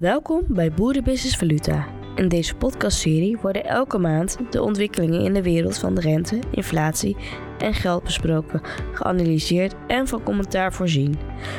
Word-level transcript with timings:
Welkom 0.00 0.44
bij 0.48 0.72
Boerenbusiness 0.72 1.36
Valuta. 1.36 1.88
In 2.14 2.28
deze 2.28 2.54
podcastserie 2.54 3.36
worden 3.36 3.64
elke 3.64 3.98
maand 3.98 4.38
de 4.50 4.62
ontwikkelingen 4.62 5.20
in 5.20 5.32
de 5.34 5.42
wereld 5.42 5.78
van 5.78 5.94
de 5.94 6.00
rente, 6.00 6.38
inflatie 6.50 7.16
en 7.58 7.74
geld 7.74 8.02
besproken, 8.04 8.60
geanalyseerd 8.92 9.74
en 9.86 10.08
van 10.08 10.22
commentaar 10.22 10.72
voorzien. 10.72 11.18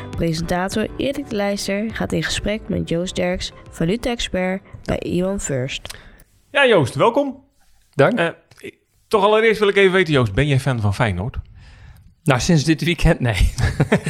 Presentator 0.09 0.87
Erik 0.97 1.29
de 1.29 1.35
Leijster 1.35 1.95
gaat 1.95 2.11
in 2.11 2.23
gesprek 2.23 2.61
met 2.69 2.89
Joost 2.89 3.15
Derks, 3.15 3.51
valuta-expert 3.69 4.61
bij 4.83 4.99
Iwan 4.99 5.39
First. 5.39 5.97
Ja, 6.51 6.67
Joost, 6.67 6.95
welkom. 6.95 7.43
Dank. 7.93 8.19
Eh, 8.19 8.29
toch 9.07 9.23
allereerst 9.23 9.59
wil 9.59 9.69
ik 9.69 9.75
even 9.75 9.91
weten, 9.91 10.13
Joost, 10.13 10.33
ben 10.33 10.47
jij 10.47 10.59
fan 10.59 10.81
van 10.81 10.93
Feyenoord? 10.93 11.37
nou, 12.23 12.39
sinds 12.39 12.63
dit 12.63 12.83
weekend, 12.83 13.19
nee. 13.19 13.53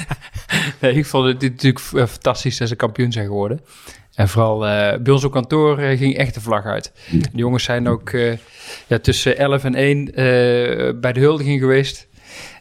nee, 0.81 0.93
ik 0.93 1.05
vond 1.05 1.27
het 1.27 1.39
dit 1.39 1.51
natuurlijk 1.51 1.83
eh, 1.93 2.05
fantastisch 2.05 2.57
dat 2.57 2.67
ze 2.67 2.75
kampioen 2.75 3.11
zijn 3.11 3.25
geworden. 3.25 3.59
En 4.17 4.27
vooral 4.27 4.67
eh, 4.67 4.99
bij 4.99 5.13
ons 5.13 5.23
op 5.23 5.31
kantoor 5.31 5.77
eh, 5.79 5.97
ging 5.97 6.17
echt 6.17 6.33
de 6.33 6.41
vlag 6.41 6.65
uit. 6.65 6.91
De 7.11 7.27
jongens 7.31 7.63
zijn 7.63 7.87
ook 7.87 8.09
eh, 8.09 8.37
ja, 8.87 8.99
tussen 8.99 9.37
11 9.37 9.63
en 9.63 9.75
1 9.75 10.07
eh, 10.07 10.13
bij 10.99 11.13
de 11.13 11.19
huldiging 11.19 11.59
geweest. 11.59 12.07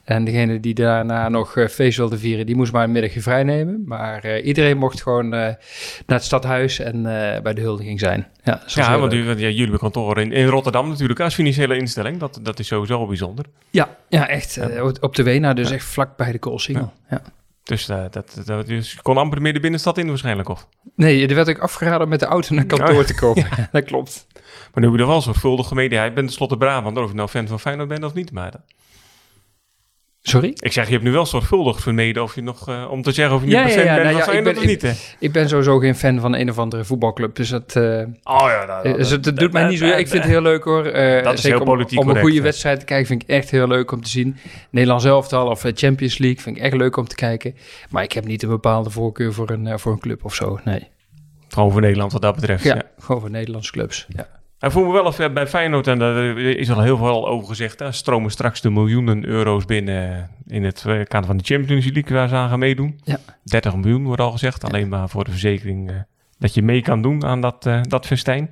En 0.04 0.24
degene 0.24 0.60
die 0.60 0.74
daarna 0.74 1.28
nog 1.28 1.56
feest 1.70 1.96
wilde 1.96 2.18
vieren, 2.18 2.46
die 2.46 2.56
moest 2.56 2.72
maar 2.72 2.84
een 2.84 2.92
middagje 2.92 3.20
vrij 3.20 3.42
nemen. 3.42 3.82
Maar 3.86 4.24
eh, 4.24 4.46
iedereen 4.46 4.78
mocht 4.78 5.02
gewoon 5.02 5.24
eh, 5.24 5.30
naar 5.30 5.56
het 6.06 6.24
stadhuis 6.24 6.78
en 6.78 6.96
eh, 6.96 7.42
bij 7.42 7.54
de 7.54 7.60
huldiging 7.60 8.00
zijn. 8.00 8.26
Ja, 8.42 8.62
Ja, 8.66 8.98
want 8.98 9.12
u, 9.12 9.28
ja, 9.28 9.34
jullie 9.34 9.60
hebben 9.60 9.78
kantoor 9.78 10.20
in, 10.20 10.32
in 10.32 10.46
Rotterdam 10.46 10.88
natuurlijk 10.88 11.20
als 11.20 11.34
financiële 11.34 11.76
instelling. 11.76 12.18
Dat, 12.18 12.38
dat 12.42 12.58
is 12.58 12.66
sowieso 12.66 13.06
bijzonder. 13.06 13.44
ja, 13.70 13.96
ja, 14.08 14.28
echt. 14.28 14.60
op 15.00 15.16
de 15.16 15.22
Wena, 15.22 15.54
dus 15.54 15.70
echt 15.70 15.84
vlak 15.84 16.16
bij 16.16 16.32
de 16.32 16.38
Koolsingel. 16.38 16.92
Ja. 17.10 17.22
Dus, 17.66 17.88
eh, 17.88 18.04
dat, 18.10 18.40
dat, 18.44 18.66
dus 18.66 18.92
je 18.92 19.02
kon 19.02 19.16
amper 19.16 19.42
meer 19.42 19.52
de 19.52 19.60
binnenstad 19.60 19.98
in 19.98 20.08
waarschijnlijk, 20.08 20.48
of? 20.48 20.68
Nee, 20.94 21.28
er 21.28 21.34
werd 21.34 21.48
ook 21.48 21.58
afgeraden 21.58 22.02
om 22.02 22.08
met 22.08 22.20
de 22.20 22.26
auto 22.26 22.54
naar 22.54 22.64
kantoor 22.64 22.98
Oh, 22.98 23.04
te 23.04 23.14
komen. 23.14 23.46
dat 23.72 23.84
klopt. 23.84 24.26
Maar 24.34 24.44
nu 24.74 24.84
heb 24.84 24.94
je 24.94 25.02
er 25.02 25.08
wel 25.08 25.22
zorgvuldig 25.22 25.68
gemeden. 25.68 25.98
Hij 25.98 26.12
bent 26.12 26.26
tenslotte 26.26 26.56
Brabant, 26.56 26.98
of 26.98 27.08
je 27.08 27.14
nou 27.16 27.28
fan 27.28 27.46
van 27.46 27.60
Feyenoord 27.60 27.88
bent 27.88 28.04
of 28.04 28.14
niet. 28.14 28.32
Maar 28.32 28.52
Sorry? 30.28 30.52
ik 30.56 30.72
zeg, 30.72 30.86
je 30.86 30.92
hebt 30.92 31.04
nu 31.04 31.12
wel 31.12 31.26
zorgvuldig 31.26 31.80
vermeden 31.80 32.22
of 32.22 32.34
je 32.34 32.42
nog, 32.42 32.68
eh, 32.68 32.86
om 32.90 33.02
te 33.02 33.12
zeggen 33.12 33.34
of 33.36 33.40
je 33.40 33.46
nu 33.46 33.52
Ja, 33.52 33.60
ja, 33.60 33.68
ja, 33.68 33.74
bent 33.74 33.86
nou 33.86 34.16
ja, 34.16 34.30
ik 34.38 34.44
ben- 34.44 34.66
niet. 34.66 34.82
Hè? 34.82 34.92
Ik 35.18 35.32
ben 35.32 35.48
sowieso 35.48 35.78
geen 35.78 35.94
fan 35.94 36.20
van 36.20 36.34
een 36.34 36.50
of 36.50 36.58
andere 36.58 36.84
voetbalclub. 36.84 37.34
Dus 37.34 37.48
dat, 37.48 37.76
eh, 37.76 37.82
Oh 37.82 38.46
ja, 38.48 38.64
nou, 38.66 38.88
eh, 38.88 38.94
dus 38.94 39.10
het 39.10 39.24
het 39.24 39.36
doet 39.36 39.52
mij 39.52 39.68
niet 39.68 39.78
zo... 39.78 39.84
Ik 39.86 40.08
vind 40.08 40.22
het 40.22 40.32
heel 40.32 40.42
leuk 40.42 40.64
hoor. 40.64 40.82
Dat 41.22 41.34
is 41.38 41.42
heel 41.42 41.58
om- 41.58 41.64
politiek 41.64 41.98
Om, 42.00 42.08
een 42.08 42.20
goede 42.20 42.40
wedstrijd 42.42 42.78
te 42.80 42.84
kijken 42.86 43.06
vind 43.06 43.22
ik 43.22 43.28
echt 43.28 43.50
heel 43.50 43.66
leuk 43.68 43.92
om 43.92 44.02
te 44.02 44.08
zien. 44.10 44.36
Nederlands 44.70 45.04
elftal 45.04 45.46
of 45.50 45.64
Champions 45.74 46.18
League 46.18 46.40
vind 46.42 46.56
ik 46.56 46.62
echt 46.62 46.74
leuk 46.74 46.96
om 46.96 47.06
te 47.08 47.14
kijken. 47.14 47.54
Maar 47.90 48.02
ik 48.02 48.12
heb 48.12 48.24
niet 48.26 48.42
een 48.42 48.48
bepaalde 48.48 48.90
voorkeur 48.90 49.32
voor 49.32 49.50
een, 49.50 49.78
voor 49.78 49.92
een 49.92 49.98
club 50.00 50.24
of 50.24 50.34
zo. 50.34 50.58
Nee. 50.64 50.88
Gewoon 51.48 51.72
voor 51.72 51.80
Nederland 51.80 52.12
wat 52.12 52.22
dat 52.22 52.34
betreft. 52.34 52.64
Ja, 52.64 52.74
ja. 52.74 52.82
gewoon 52.98 53.20
voor 53.20 53.30
Nederlandse 53.30 53.72
clubs. 53.72 54.06
Ja. 54.16 54.28
En 54.58 54.72
voel 54.72 54.84
me 54.86 54.92
wel 54.92 55.04
of 55.04 55.18
eh, 55.18 55.32
bij 55.32 55.46
Feyenoord, 55.46 55.86
en 55.86 55.98
daar 55.98 56.38
is 56.38 56.70
al 56.70 56.80
heel 56.80 56.96
veel 56.96 57.28
over 57.28 57.48
gezegd, 57.48 57.78
hè, 57.78 57.92
stromen 57.92 58.30
straks 58.30 58.60
de 58.60 58.70
miljoenen 58.70 59.24
euro's 59.26 59.64
binnen 59.64 60.30
in 60.46 60.64
het 60.64 60.84
eh, 60.86 61.02
kader 61.04 61.26
van 61.26 61.36
de 61.36 61.44
Champions 61.44 61.84
League 61.84 62.16
waar 62.16 62.28
ze 62.28 62.34
aan 62.34 62.48
gaan 62.48 62.58
meedoen. 62.58 63.00
Ja. 63.04 63.18
30 63.44 63.76
miljoen 63.76 64.04
wordt 64.04 64.20
al 64.20 64.30
gezegd, 64.30 64.64
alleen 64.64 64.88
maar 64.88 65.08
voor 65.08 65.24
de 65.24 65.30
verzekering 65.30 65.90
eh, 65.90 65.96
dat 66.38 66.54
je 66.54 66.62
mee 66.62 66.82
kan 66.82 67.02
doen 67.02 67.24
aan 67.24 67.40
dat, 67.40 67.66
eh, 67.66 67.80
dat 67.82 68.06
festijn. 68.06 68.50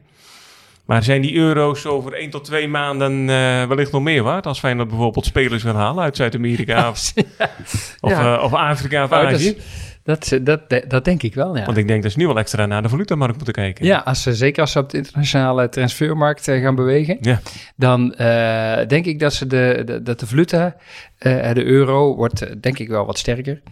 Maar 0.84 1.02
zijn 1.02 1.22
die 1.22 1.34
euro's 1.36 1.86
over 1.86 2.12
1 2.14 2.30
tot 2.30 2.44
2 2.44 2.68
maanden 2.68 3.20
eh, 3.20 3.64
wellicht 3.66 3.92
nog 3.92 4.02
meer 4.02 4.22
waard? 4.22 4.46
Als 4.46 4.58
Feyenoord 4.58 4.88
bijvoorbeeld 4.88 5.24
spelers 5.24 5.62
wil 5.62 5.74
halen 5.74 6.04
uit 6.04 6.16
Zuid-Amerika 6.16 6.88
of, 6.88 7.12
of, 8.00 8.10
Ja. 8.10 8.36
eh, 8.36 8.42
of 8.44 8.52
Afrika 8.54 9.04
of 9.04 9.10
dat, 9.10 9.24
Azië? 9.24 9.56
Dat, 10.04 10.38
dat, 10.42 10.60
dat 10.88 11.04
denk 11.04 11.22
ik 11.22 11.34
wel, 11.34 11.56
ja. 11.56 11.64
Want 11.64 11.76
ik 11.76 11.88
denk 11.88 12.02
dat 12.02 12.12
ze 12.12 12.18
nu 12.18 12.26
wel 12.26 12.38
extra 12.38 12.66
naar 12.66 12.82
de 12.82 12.88
valutamarkt 12.88 13.34
moeten 13.36 13.54
kijken. 13.54 13.84
Ja, 13.86 13.98
als 13.98 14.22
ze, 14.22 14.34
zeker 14.34 14.60
als 14.60 14.72
ze 14.72 14.78
op 14.78 14.90
de 14.90 14.96
internationale 14.96 15.68
transfermarkt 15.68 16.48
eh, 16.48 16.60
gaan 16.62 16.74
bewegen, 16.74 17.16
Ja. 17.20 17.40
dan 17.76 18.14
eh, 18.14 18.86
denk 18.88 19.04
ik 19.06 19.18
dat, 19.18 19.34
ze 19.34 19.46
de, 19.46 19.82
de, 19.86 20.02
dat 20.02 20.20
de 20.20 20.26
valuta, 20.26 20.76
eh, 21.18 21.52
de 21.52 21.64
euro, 21.64 22.16
wordt 22.16 22.42
eh, 22.42 22.54
denk 22.60 22.78
ik 22.78 22.88
wel 22.88 23.06
wat 23.06 23.18
sterker. 23.18 23.62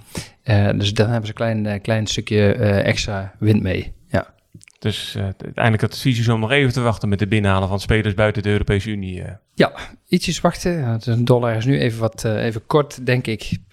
Eh, 0.43 0.69
dus 0.77 0.95
dan 0.95 1.07
hebben 1.07 1.27
ze 1.27 1.29
een 1.31 1.35
klein, 1.35 1.67
eh, 1.67 1.81
klein 1.83 2.07
stukje 2.07 2.53
eh, 2.53 2.87
extra 2.87 3.33
wind 3.39 3.63
mee. 3.63 3.93
Ja. 4.09 4.35
Dus 4.79 5.15
eh, 5.15 5.23
uiteindelijk 5.23 5.83
het 5.83 5.93
advies 5.93 6.19
is 6.19 6.29
om 6.29 6.41
nog 6.41 6.51
even 6.51 6.73
te 6.73 6.81
wachten 6.81 7.09
met 7.09 7.19
de 7.19 7.27
binnenhalen 7.27 7.69
van 7.69 7.81
spelers 7.81 8.15
buiten 8.15 8.43
de 8.43 8.49
Europese 8.51 8.91
Unie. 8.91 9.23
eh. 9.23 9.33
ja, 9.55 9.73
ietsjes 10.09 10.41
wachten. 10.41 10.85
Het 10.85 11.07
een 11.07 11.25
dollar 11.25 11.57
is 11.57 11.65
nu 11.65 11.79
even 11.81 12.01
wat 12.01 12.25
eh, 12.25 12.45
even 12.45 12.67
kort, 12.67 13.07
denk 13.07 13.27
ik, 13.27 13.43
eh, 13.43 13.72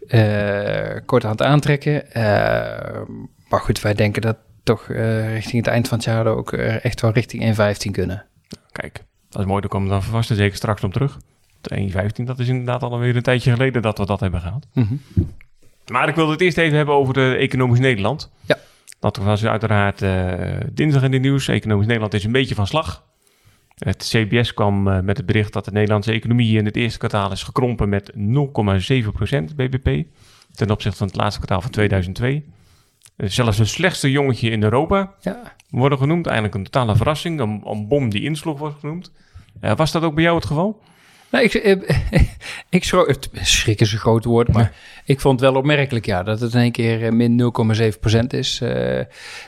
kort 1.06 1.26
aan 1.26 1.32
het 1.32 1.42
aantrekken. 1.42 2.12
Eh, 2.12 3.02
maar 3.50 3.60
goed, 3.60 3.82
wij 3.82 3.94
denken 3.94 4.22
dat 4.22 4.38
toch 4.64 4.90
eh, 4.90 5.34
richting 5.34 5.66
het 5.66 5.74
eind 5.74 5.88
van 5.88 5.98
het 5.98 6.08
jaar 6.08 6.26
ook 6.28 6.54
eh, 6.54 6.86
echt 6.86 7.02
wel 7.02 7.12
richting 7.12 7.58
1,15 7.88 7.92
kunnen. 7.92 8.26
Kijk, 8.72 9.04
dat 9.30 9.42
is 9.42 9.48
mooi. 9.48 9.62
Daar 9.62 9.70
komen 9.70 9.88
we 9.88 9.94
dan 9.94 10.04
vast 10.04 10.30
en 10.30 10.36
zeker 10.36 10.56
straks 10.56 10.84
op 10.84 10.94
terug. 10.94 11.20
De 11.62 11.92
1.15, 12.20 12.24
dat 12.24 12.40
is 12.40 12.48
inderdaad 12.48 12.84
alweer 12.84 13.16
een 13.16 13.22
tijdje 13.22 13.52
geleden 13.52 13.82
dat 13.82 13.98
we 13.98 14.06
dat 14.06 14.20
hebben 14.20 14.42
gehad. 14.42 14.68
Mhm. 14.74 14.94
Maar 15.92 16.08
ik 16.08 16.16
wilde 16.16 16.32
het 16.32 16.42
eerst 16.42 16.58
even 16.58 16.78
hebben 16.78 16.96
over 16.96 17.14
de 17.14 17.36
economisch 17.36 17.80
Nederland. 17.80 18.32
Ja. 18.46 18.58
Dat 19.00 19.18
was 19.18 19.46
uiteraard 19.46 20.02
eh, 20.02 20.34
dinsdag 20.72 21.04
in 21.04 21.12
de 21.12 21.18
nieuws. 21.18 21.48
Economisch 21.48 21.86
Nederland 21.86 22.14
is 22.14 22.24
een 22.24 22.32
beetje 22.32 22.56
van 22.56 22.68
slag. 22.68 23.04
Het 23.80 24.04
CBS 24.08 24.54
kwam 24.54 24.88
eh, 24.88 25.00
met 25.00 25.18
het 25.18 25.26
bericht 25.26 25.54
dat 25.54 25.66
de 25.66 25.72
Nederlandse 25.72 26.12
economie 26.12 26.58
in 26.58 26.66
het 26.66 26.76
eerste 26.76 26.98
kwartaal 26.98 27.32
is 27.32 27.44
gekrompen 27.44 27.90
met 27.90 28.12
0,7% 28.14 28.20
BBP. 29.56 30.08
Ten 30.54 30.72
opzichte 30.72 30.98
van 30.98 31.08
het 31.08 31.16
laatste 31.16 31.38
kwartaal 31.38 31.62
van 31.62 31.72
2002. 31.72 32.46
Eh, 33.16 33.30
zelfs 33.30 33.60
een 33.60 33.68
slechtste 33.68 34.12
jongetje 34.12 34.50
in 34.50 34.64
Europa 34.64 35.14
Ja, 35.22 35.56
worden 35.70 35.98
genoemd. 35.98 36.26
Eigenlijk 36.26 36.56
een 36.56 36.64
totale 36.64 36.96
verrassing. 36.96 37.40
Een, 37.40 37.62
een 37.66 37.88
bom 37.88 38.10
die 38.10 38.24
insloeg 38.24 38.60
wordt 38.60 38.80
genoemd. 38.80 39.12
Eh, 39.60 39.76
was 39.76 39.92
dat 39.92 40.04
ook 40.04 40.14
bij 40.14 40.24
jou 40.24 40.36
het 40.36 40.46
geval? 40.46 40.82
Nou, 41.32 41.44
ik, 41.44 41.54
eh, 41.54 42.22
ik 42.70 42.84
schrok, 42.84 43.08
het 43.08 43.30
schrik 43.34 43.82
is 43.82 43.94
een 43.94 44.00
groot 44.00 44.26
woord, 44.26 44.54
maar 44.54 44.74
ik 45.06 45.20
vond 45.20 45.40
het 45.40 45.50
wel 45.50 45.60
opmerkelijk, 45.60 46.06
ja, 46.06 46.24
dat 46.24 46.40
het 46.40 46.54
in 46.54 46.60
één 46.60 46.72
keer 46.72 47.06
eh, 47.06 47.12
min 47.12 47.54
0,7% 48.12 48.20
is, 48.28 48.62
eh, 48.62 48.70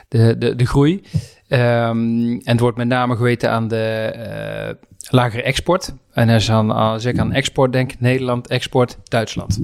de, 0.08 0.38
de, 0.38 0.54
de 0.56 0.66
groei. 0.66 1.02
Ehm, 1.48 2.30
en 2.30 2.40
het 2.44 2.60
wordt 2.60 2.76
met 2.76 2.88
name 2.88 3.16
geweten 3.16 3.50
aan 3.50 3.68
de 3.68 4.76
lagere 5.08 5.42
export. 5.42 5.94
En 6.12 6.28
als, 6.28 6.50
aan, 6.50 6.70
als 6.70 7.04
ik 7.04 7.18
aan 7.18 7.32
export 7.32 7.72
denk, 7.72 7.92
Nederland, 7.98 8.48
export, 8.48 8.98
Duitsland. 9.04 9.60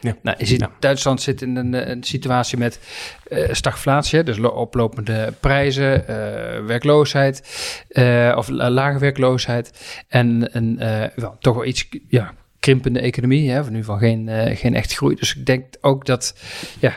Ja. 0.00 0.16
Nou, 0.22 0.36
je 0.44 0.58
Ja. 0.58 0.70
Duitsland 0.78 1.22
zit 1.22 1.42
in 1.42 1.56
een, 1.56 1.90
een 1.90 2.02
situatie 2.02 2.58
met 2.58 2.80
eh, 3.28 3.48
stagflatie, 3.52 4.22
dus 4.22 4.36
lo- 4.36 4.48
oplopende 4.48 5.32
prijzen, 5.40 6.08
eh, 6.08 6.64
werkloosheid, 6.66 7.42
eh, 7.88 8.34
of 8.36 8.48
la- 8.48 8.70
lage 8.70 8.98
werkloosheid. 8.98 9.72
En 10.08 10.48
een 10.56 10.76
wel, 11.14 11.36
toch 11.40 11.54
wel 11.54 11.64
iets 11.64 11.88
ja, 12.08 12.34
krimpende 12.60 13.00
economie, 13.00 13.50
hè, 13.50 13.64
van 13.64 13.72
nu 13.72 13.84
van 13.84 13.98
geen, 13.98 14.28
geen 14.56 14.74
echt 14.74 14.94
groei. 14.94 15.14
Dus 15.14 15.36
ik 15.36 15.46
denk 15.46 15.64
ook 15.80 16.06
dat 16.06 16.34
ja, 16.78 16.92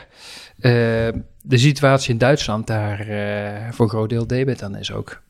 de 1.42 1.58
situatie 1.58 2.12
in 2.12 2.18
Duitsland 2.18 2.66
daar 2.66 2.96
voor 3.70 3.84
een 3.84 3.90
groot 3.90 4.08
deel 4.08 4.26
debet 4.26 4.62
aan 4.62 4.76
is 4.76 4.92
ook. 4.92 5.22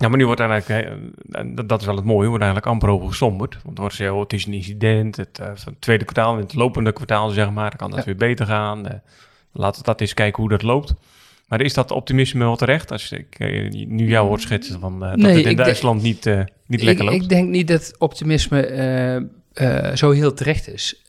Ja, 0.00 0.08
maar 0.08 0.18
nu 0.18 0.26
wordt 0.26 0.40
eigenlijk, 0.40 0.88
en 1.30 1.54
dat- 1.66 1.80
is 1.80 1.86
wel 1.86 1.96
het 1.96 2.04
mooie, 2.04 2.28
wordt 2.28 2.42
eigenlijk 2.44 2.72
amper 2.72 2.88
over 2.88 3.08
gesomberd. 3.08 3.52
Want 3.54 3.64
dan 3.64 3.74
wordt 3.84 3.94
ze, 3.94 4.12
oh, 4.12 4.20
het 4.20 4.32
is 4.32 4.46
een 4.46 4.52
incident, 4.52 5.16
het, 5.16 5.38
eh, 5.38 5.46
het 5.46 5.80
tweede 5.80 6.04
kwartaal, 6.04 6.34
in 6.34 6.40
het 6.42 6.54
lopende 6.54 6.92
kwartaal 6.92 7.30
zeg 7.30 7.50
maar, 7.50 7.68
dan 7.68 7.78
kan 7.78 7.90
dat 7.90 7.98
Ja. 7.98 8.04
weer 8.04 8.16
beter 8.16 8.46
gaan. 8.46 9.02
Laten 9.52 9.80
we 9.80 9.86
dat 9.86 10.00
eens 10.00 10.14
kijken 10.14 10.40
hoe 10.40 10.50
dat 10.50 10.62
loopt. 10.62 10.94
Maar 11.48 11.60
is 11.60 11.74
dat 11.74 11.90
optimisme 11.90 12.44
wel 12.44 12.56
terecht? 12.56 12.92
Als 12.92 13.12
ik 13.12 13.34
eh, 13.38 13.70
nu 13.70 14.08
jou 14.08 14.26
hoort 14.28 14.40
schetsen 14.40 14.80
van, 14.80 15.04
eh, 15.04 15.08
dat 15.10 15.16
Nee, 15.18 15.26
het 15.28 15.36
in 15.38 15.44
denk- 15.44 15.56
Duitsland 15.58 16.02
niet, 16.02 16.24
niet 16.66 16.82
lekker 16.82 17.04
ik, 17.04 17.10
loopt. 17.10 17.22
ik 17.22 17.28
denk 17.28 17.48
niet 17.48 17.68
dat 17.68 17.94
optimisme 17.98 19.28
zo 19.94 20.10
heel 20.10 20.34
terecht 20.34 20.68
is. 20.72 21.02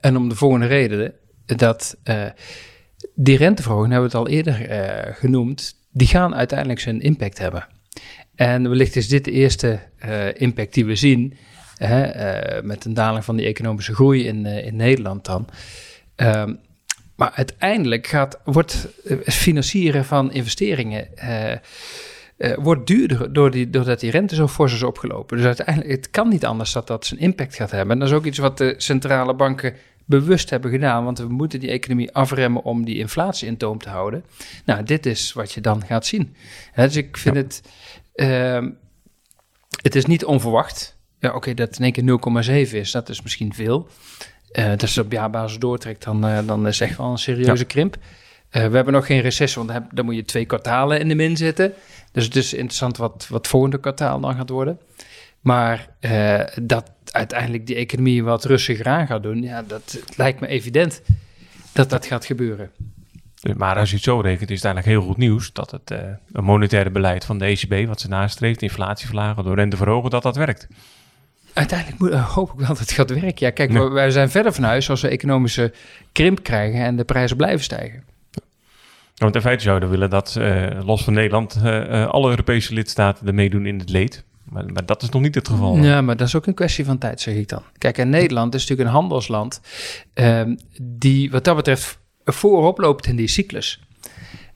En 0.00 0.16
om 0.16 0.28
de 0.28 0.34
volgende 0.34 0.66
reden, 0.66 1.12
dat 1.46 1.96
die 3.14 3.36
renteverhoging, 3.36 3.92
hebben 3.92 4.10
we 4.10 4.16
het 4.18 4.26
al 4.26 4.32
eerder 4.34 4.54
genoemd, 5.18 5.74
die 5.92 6.06
gaan 6.06 6.34
uiteindelijk 6.34 6.80
zijn 6.80 7.00
impact 7.00 7.38
hebben. 7.38 7.66
En 8.36 8.68
wellicht 8.68 8.96
is 8.96 9.08
dit 9.08 9.24
de 9.24 9.30
eerste 9.30 9.80
eh, 9.98 10.34
impact 10.40 10.74
die 10.74 10.84
we 10.84 10.96
zien, 10.96 11.34
hè, 11.76 12.02
eh, 12.02 12.62
met 12.62 12.84
een 12.84 12.94
daling 12.94 13.24
van 13.24 13.36
die 13.36 13.46
economische 13.46 13.94
groei 13.94 14.26
in, 14.26 14.46
eh, 14.46 14.66
in 14.66 14.76
Nederland 14.76 15.24
dan. 15.24 15.48
Ehm, 16.16 16.54
maar 17.16 17.32
uiteindelijk 17.34 18.06
gaat, 18.06 18.40
wordt 18.44 18.88
het 19.04 19.34
financieren 19.34 20.04
van 20.04 20.32
investeringen 20.32 21.08
wordt 22.56 22.86
duurder 22.86 23.32
door 23.32 23.50
die, 23.50 23.70
doordat 23.70 24.00
die 24.00 24.10
rente 24.10 24.34
zo 24.34 24.48
fors 24.48 24.72
is 24.72 24.82
opgelopen. 24.82 25.36
Dus 25.36 25.46
uiteindelijk, 25.46 25.90
het 25.90 26.10
kan 26.10 26.28
niet 26.28 26.44
anders 26.44 26.72
dat 26.72 26.86
dat 26.86 27.06
zijn 27.06 27.20
impact 27.20 27.54
gaat 27.54 27.70
hebben. 27.70 27.90
En 27.90 27.98
dat 27.98 28.08
is 28.08 28.14
ook 28.14 28.24
iets 28.24 28.38
wat 28.38 28.58
de 28.58 28.74
centrale 28.76 29.34
banken 29.34 29.74
bewust 30.04 30.50
hebben 30.50 30.70
gedaan, 30.70 31.04
want 31.04 31.18
we 31.18 31.28
moeten 31.28 31.60
die 31.60 31.70
economie 31.70 32.12
afremmen 32.12 32.62
om 32.62 32.84
die 32.84 32.98
inflatie 32.98 33.48
in 33.48 33.56
toom 33.56 33.78
te 33.78 33.88
houden. 33.88 34.24
Nou, 34.64 34.82
dit 34.82 35.06
is 35.06 35.32
wat 35.32 35.52
je 35.52 35.60
dan 35.60 35.84
gaat 35.84 36.06
zien. 36.06 36.34
Hè, 36.72 36.86
dus 36.86 36.96
ik 36.96 37.16
vind 37.16 37.36
het, 37.36 37.62
het 39.82 39.94
is 39.94 40.06
niet 40.06 40.24
onverwacht. 40.24 40.96
Ja, 41.18 41.34
oké, 41.34 41.54
dat 41.54 41.68
het 41.68 41.78
in 41.78 41.84
één 41.84 42.20
keer 42.20 42.66
0,7 42.68 42.74
is, 42.74 42.90
dat 42.90 43.08
is 43.08 43.22
misschien 43.22 43.54
veel. 43.54 43.88
Eh 44.50 44.70
dus 44.70 44.82
als 44.82 44.94
je 44.94 45.00
op 45.00 45.12
jaarbasis 45.12 45.58
doortrekt, 45.58 46.04
dan, 46.04 46.26
eh, 46.26 46.38
dan 46.46 46.66
is 46.66 46.80
echt 46.80 46.96
wel 46.96 47.10
een 47.10 47.18
serieuze 47.18 47.64
krimp. 47.64 47.96
we 48.50 48.60
hebben 48.60 48.92
nog 48.92 49.06
geen 49.06 49.20
recessie, 49.20 49.62
want 49.62 49.78
dan, 49.78 49.88
dan 49.92 50.04
moet 50.04 50.14
je 50.14 50.24
twee 50.24 50.44
kwartalen 50.44 51.00
in 51.00 51.08
de 51.08 51.14
min 51.14 51.36
zitten. 51.36 51.72
Dus 52.12 52.24
het 52.24 52.36
is 52.36 52.52
interessant 52.52 52.96
wat, 52.96 53.26
wat 53.28 53.46
volgende 53.46 53.80
kwartaal 53.80 54.20
dan 54.20 54.34
gaat 54.34 54.48
worden. 54.48 54.80
Maar 55.40 55.88
dat 56.62 56.90
uiteindelijk 57.10 57.66
die 57.66 57.76
economie 57.76 58.24
wat 58.24 58.44
rustiger 58.44 58.86
aan 58.86 59.06
gaat 59.06 59.22
doen, 59.22 59.42
ja, 59.42 59.62
dat 59.62 59.98
lijkt 60.16 60.40
me 60.40 60.46
evident 60.46 61.02
dat 61.72 61.90
dat 61.90 62.06
gaat 62.06 62.24
gebeuren. 62.24 62.70
Maar 63.54 63.76
als 63.76 63.88
je 63.88 63.94
het 63.94 64.04
zo 64.04 64.20
rekent, 64.20 64.50
is 64.50 64.62
het 64.62 64.64
eigenlijk 64.64 64.96
heel 64.96 65.08
goed 65.08 65.16
nieuws 65.16 65.52
dat 65.52 65.70
het 65.70 65.90
uh, 65.90 66.42
monetaire 66.42 66.90
beleid 66.90 67.24
van 67.24 67.38
de 67.38 67.44
ECB, 67.44 67.86
wat 67.88 68.00
ze 68.00 68.08
nastreeft, 68.08 68.62
inflatie 68.62 69.06
verlagen, 69.06 69.44
door 69.44 69.54
rente 69.54 69.76
verhogen, 69.76 70.10
dat 70.10 70.22
dat 70.22 70.36
werkt. 70.36 70.68
Uiteindelijk 71.52 72.00
moet, 72.00 72.10
uh, 72.10 72.34
hoop 72.34 72.52
ik 72.52 72.58
wel 72.58 72.68
dat 72.68 72.78
het 72.78 72.92
gaat 72.92 73.10
werken. 73.10 73.46
Ja, 73.46 73.50
kijk, 73.50 73.72
wij 73.72 74.10
zijn 74.10 74.30
verder 74.30 74.52
van 74.52 74.64
huis 74.64 74.90
als 74.90 75.00
we 75.00 75.08
economische 75.08 75.72
krimp 76.12 76.42
krijgen 76.42 76.80
en 76.80 76.96
de 76.96 77.04
prijzen 77.04 77.36
blijven 77.36 77.64
stijgen. 77.64 78.04
want 79.16 79.34
in 79.34 79.40
feite 79.40 79.62
zouden 79.62 79.88
we 79.88 79.94
willen 79.94 80.10
dat, 80.10 80.36
uh, 80.38 80.66
los 80.84 81.04
van 81.04 81.12
Nederland, 81.12 81.60
alle 82.08 82.30
Europese 82.30 82.74
lidstaten 82.74 83.26
ermee 83.26 83.50
doen 83.50 83.66
in 83.66 83.78
het 83.78 83.90
leed. 83.90 84.24
Maar, 84.44 84.64
maar, 84.72 84.86
dat 84.86 85.02
is 85.02 85.08
nog 85.08 85.22
niet 85.22 85.34
het 85.34 85.48
geval. 85.48 85.76
Ja, 85.76 86.00
maar 86.00 86.16
dat 86.16 86.26
is 86.26 86.36
ook 86.36 86.46
een 86.46 86.54
kwestie 86.54 86.84
van 86.84 86.98
tijd, 86.98 87.20
zeg 87.20 87.34
ik 87.34 87.48
dan. 87.48 87.62
Kijk, 87.78 87.98
en 87.98 88.08
Nederland 88.08 88.54
is 88.54 88.60
natuurlijk 88.60 88.88
een 88.88 88.94
handelsland 88.94 89.60
ehm, 90.14 90.56
die 90.80 91.30
wat 91.30 91.44
dat 91.44 91.56
betreft 91.56 91.98
voorop 92.32 92.78
loopt 92.78 93.06
in 93.06 93.16
die 93.16 93.28
cyclus. 93.28 93.80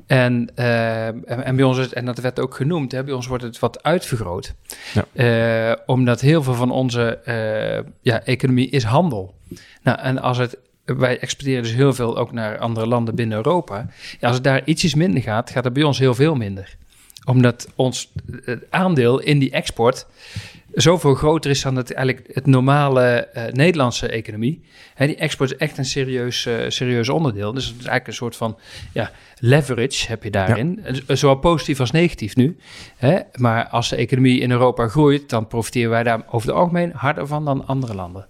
En, 0.06 0.50
uh, 0.56 1.06
en, 1.46 1.56
bij 1.56 1.64
ons, 1.64 1.78
is, 1.78 1.93
en 1.93 2.05
dat 2.05 2.19
werd 2.19 2.40
ook 2.40 2.55
genoemd, 2.55 2.93
hè, 2.93 3.05
bij 3.05 3.14
ons 3.14 3.26
wordt 3.26 3.43
het 3.43 3.58
wat 3.58 3.82
uitvergroot. 3.82 4.55
Ja. 4.93 5.70
Uh, 5.70 5.76
omdat 5.87 6.20
heel 6.20 6.43
veel 6.43 6.55
van 6.55 6.70
onze 6.70 7.20
uh, 7.26 7.93
ja, 8.02 8.22
economie 8.25 8.70
is 8.70 8.84
handel. 8.84 9.34
Nou, 9.82 9.99
en 9.99 10.19
als 10.19 10.38
het, 10.38 10.58
wij 10.84 11.19
exporteren 11.19 11.62
dus 11.62 11.72
heel 11.75 11.93
veel 11.93 12.19
ook 12.19 12.32
naar 12.32 12.58
andere 12.58 12.87
landen 12.87 13.14
binnen 13.14 13.37
Europa. 13.37 13.87
Ja, 14.20 14.26
als 14.26 14.37
het 14.37 14.44
daar 14.44 14.62
ietsjes 14.64 14.94
minder 14.94 15.22
gaat, 15.22 15.50
gaat 15.50 15.64
het 15.64 15.72
bij 15.72 15.82
ons 15.82 15.99
heel 15.99 16.14
veel 16.14 16.34
minder. 16.34 16.76
Omdat 17.25 17.69
ons 17.75 18.12
het 18.44 18.64
aandeel 18.70 19.19
in 19.19 19.38
die 19.38 19.50
export 19.50 20.06
zoveel 20.72 21.14
groter 21.14 21.50
is 21.50 21.62
dan 21.62 21.76
het, 21.76 21.93
eigenlijk 21.93 22.34
het 22.34 22.46
normale 22.46 23.28
uh, 23.34 23.44
Nederlandse 23.46 24.08
economie. 24.08 24.64
Hè, 24.94 25.06
die 25.06 25.17
export 25.17 25.52
is 25.52 25.56
echt 25.56 25.78
een 25.78 25.84
serieus, 25.84 26.46
uh, 26.46 26.69
serieus 26.69 27.08
onderdeel. 27.08 27.52
Dus 27.52 27.64
het 27.64 27.72
is 27.72 27.87
eigenlijk 27.87 28.06
een 28.06 28.14
soort 28.14 28.37
van 28.37 28.58
ja, 28.93 29.11
leverage 29.38 30.08
heb 30.08 30.22
je 30.22 30.31
daarin. 30.31 30.84
Ja. 31.06 31.14
Zowel 31.14 31.37
positief 31.37 31.81
als 31.81 31.90
negatief 31.90 32.37
nu. 32.37 32.56
Hè? 32.96 33.19
Maar 33.34 33.69
als 33.69 33.88
de 33.88 33.96
economie 33.96 34.40
in 34.40 34.50
Europa 34.50 34.88
groeit, 34.88 35.28
dan 35.28 35.46
profiteren 35.46 35.90
wij 35.90 36.02
daar 36.02 36.22
over 36.31 36.49
het 36.49 36.56
algemeen 36.56 36.93
harder 36.93 37.26
van 37.26 37.44
dan 37.44 37.67
andere 37.67 37.94
landen. 37.94 38.28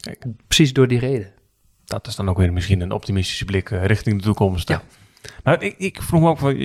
Kijk. 0.00 0.24
Precies 0.46 0.72
door 0.72 0.88
die 0.88 0.98
reden. 0.98 1.32
Dat 1.84 2.06
is 2.06 2.16
dan 2.16 2.28
ook 2.28 2.36
weer 2.38 2.52
misschien 2.52 2.80
een 2.80 2.92
optimistische 2.92 3.44
blik 3.44 3.70
uh, 3.70 3.84
richting 3.84 4.16
de 4.16 4.22
toekomst. 4.24 4.68
Ja. 4.68 4.82
Maar 5.44 5.62
ik, 5.62 5.74
ik 5.78 6.02
vroeg 6.02 6.20
me 6.20 6.28
ook 6.28 6.38
van, 6.38 6.56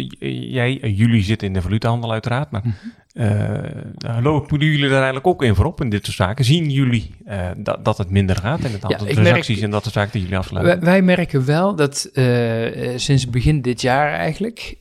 jij, 0.51 0.73
jullie 0.73 1.23
zitten 1.23 1.47
in 1.47 1.53
de 1.53 1.61
valutahandel 1.61 2.11
uiteraard, 2.11 2.51
maar 2.51 2.61
mm 2.63 2.73
-hmm. 3.13 4.23
lopen 4.23 4.59
jullie 4.59 4.85
er 4.85 4.95
eigenlijk 4.95 5.27
ook 5.27 5.43
in 5.43 5.55
voorop 5.55 5.81
in 5.81 5.89
dit 5.89 6.05
soort 6.05 6.17
zaken? 6.17 6.45
Zien 6.45 6.69
jullie 6.69 7.15
uh, 7.27 7.49
dat, 7.57 7.85
dat 7.85 7.97
het 7.97 8.09
minder 8.09 8.35
gaat 8.35 8.59
in 8.59 8.71
het 8.71 8.83
aantal 8.83 9.07
ja, 9.07 9.13
transacties 9.13 9.47
merk, 9.47 9.61
en 9.61 9.71
dat 9.71 9.83
soort 9.83 9.93
zaken 9.93 10.11
die 10.11 10.21
jullie 10.21 10.37
afsluiten? 10.37 10.79
Wij, 10.79 10.89
wij 10.89 11.01
merken 11.01 11.45
wel 11.45 11.75
dat 11.75 12.09
uh, 12.13 12.67
sinds 12.95 13.29
begin 13.29 13.61
dit 13.61 13.81
jaar 13.81 14.13
eigenlijk, 14.13 14.77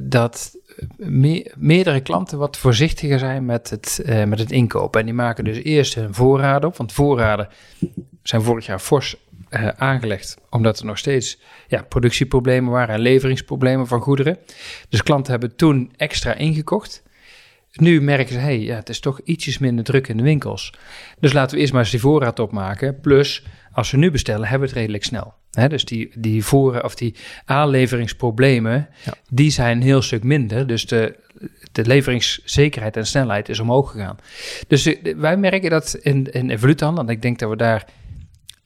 dat 0.00 0.58
me 0.96 1.52
meerdere 1.56 2.00
klanten 2.00 2.38
wat 2.38 2.56
voorzichtiger 2.56 3.18
zijn 3.18 3.44
met 3.44 3.70
het, 3.70 4.02
met 4.26 4.38
het 4.38 4.52
inkopen. 4.52 5.00
En 5.00 5.06
die 5.06 5.14
maken 5.14 5.44
dus 5.44 5.56
eerst 5.56 5.94
hun 5.94 6.14
voorraden 6.14 6.68
op, 6.68 6.76
want 6.76 6.92
voorraden 6.92 7.48
zijn 8.22 8.42
vorig 8.42 8.66
jaar 8.66 8.78
fors 8.78 9.16
uh, 9.50 9.68
aangelegd, 9.68 10.36
omdat 10.50 10.78
er 10.78 10.86
nog 10.86 10.98
steeds 10.98 11.40
ja, 11.68 11.82
productieproblemen 11.82 12.72
waren 12.72 12.94
en 12.94 13.00
leveringsproblemen 13.00 13.86
van 13.86 14.00
goederen. 14.00 14.38
Dus 14.88 15.02
klanten 15.02 15.30
hebben 15.30 15.56
toen 15.56 15.92
extra 15.96 16.34
ingekocht. 16.34 17.02
Nu 17.72 18.00
merken 18.00 18.34
ze, 18.34 18.38
hey, 18.38 18.60
ja, 18.60 18.76
het 18.76 18.88
is 18.88 19.00
toch 19.00 19.20
ietsjes 19.20 19.58
minder 19.58 19.84
druk 19.84 20.08
in 20.08 20.16
de 20.16 20.22
winkels. 20.22 20.72
Dus 21.20 21.32
laten 21.32 21.54
we 21.54 21.60
eerst 21.60 21.72
maar 21.72 21.82
eens 21.82 21.90
die 21.90 22.00
voorraad 22.00 22.38
opmaken. 22.38 23.00
Plus, 23.00 23.44
als 23.72 23.90
we 23.90 23.96
nu 23.96 24.10
bestellen, 24.10 24.48
hebben 24.48 24.60
we 24.60 24.66
het 24.66 24.76
redelijk 24.76 25.04
snel. 25.04 25.34
He, 25.50 25.68
dus 25.68 25.84
die, 25.84 26.12
die, 26.18 26.44
voor, 26.44 26.80
of 26.80 26.94
die 26.94 27.14
aanleveringsproblemen, 27.44 28.88
ja. 29.04 29.14
die 29.28 29.50
zijn 29.50 29.76
een 29.76 29.82
heel 29.82 30.02
stuk 30.02 30.22
minder. 30.22 30.66
Dus 30.66 30.86
de, 30.86 31.16
de 31.72 31.86
leveringszekerheid 31.86 32.96
en 32.96 33.06
snelheid 33.06 33.48
is 33.48 33.60
omhoog 33.60 33.90
gegaan. 33.90 34.16
Dus 34.68 34.82
de, 34.82 35.14
wij 35.16 35.36
merken 35.36 35.70
dat 35.70 35.94
in, 35.94 36.24
in 36.24 36.50
Evolutan, 36.50 36.98
en 36.98 37.08
ik 37.08 37.22
denk 37.22 37.38
dat 37.38 37.50
we 37.50 37.56
daar 37.56 37.84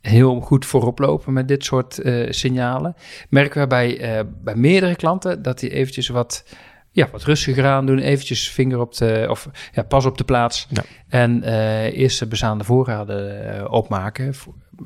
heel 0.09 0.41
goed 0.41 0.67
voorop 0.67 0.99
lopen 0.99 1.33
met 1.33 1.49
dit 1.49 1.65
soort 1.65 1.99
uh, 2.05 2.27
signalen. 2.31 2.97
Merken 3.29 3.61
we 3.61 3.67
bij, 3.67 4.17
uh, 4.17 4.25
bij 4.43 4.55
meerdere 4.55 4.97
klanten 4.97 5.43
dat 5.43 5.59
die 5.59 5.71
eventjes 5.71 6.09
wat, 6.09 6.45
ja, 6.91 7.09
wat 7.13 7.23
rustiger 7.23 7.67
aan 7.67 7.87
doen. 7.87 7.99
Eventjes 7.99 8.51
vinger 8.51 8.81
op 8.81 8.95
de, 8.95 9.27
of 9.31 9.49
ja, 9.73 9.83
pas 9.83 10.05
op 10.05 10.19
de 10.19 10.25
plaats. 10.25 10.67
Ja. 10.71 10.83
En 11.09 11.43
uh, 11.45 11.99
eerst 11.99 12.19
de 12.19 12.27
bezaande 12.27 12.65
voorraden 12.65 13.71
opmaken. 13.71 14.35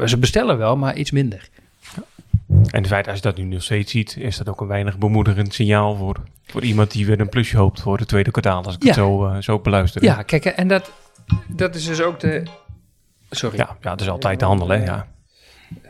Ze 0.04 0.18
bestellen 0.18 0.58
wel, 0.58 0.76
maar 0.76 0.96
iets 0.96 1.10
minder. 1.10 1.48
Ja. 1.96 2.02
En 2.70 2.82
de 2.82 2.88
feit, 2.88 3.06
als 3.06 3.16
je 3.16 3.22
dat 3.22 3.36
nu 3.36 3.44
nog 3.44 3.62
steeds 3.62 3.90
ziet, 3.90 4.16
is 4.16 4.36
dat 4.36 4.48
ook 4.48 4.60
een 4.60 4.66
weinig 4.66 4.98
bemoedigend 4.98 5.54
signaal 5.54 5.96
voor, 5.96 6.16
voor 6.46 6.62
iemand 6.62 6.90
die 6.90 7.06
weer 7.06 7.20
een 7.20 7.28
plusje 7.28 7.56
hoopt 7.56 7.80
voor 7.80 7.98
het 7.98 8.08
tweede 8.08 8.30
kwartaal, 8.30 8.64
als 8.64 8.74
ik 8.74 8.82
ja. 8.82 8.86
het 8.86 8.96
zo, 8.96 9.36
zo 9.40 9.58
beluister. 9.58 10.02
Ja, 10.02 10.22
kijk, 10.22 10.44
en 10.44 10.68
dat, 10.68 10.92
dat 11.48 11.74
is 11.74 11.86
dus 11.86 12.00
ook 12.00 12.20
de, 12.20 12.42
Sorry. 13.30 13.56
Ja, 13.56 13.76
ja, 13.80 13.90
het 13.90 14.00
is 14.00 14.08
altijd 14.08 14.38
de 14.38 14.44
handel, 14.44 14.68
hè? 14.68 14.84
Ja. 14.84 15.06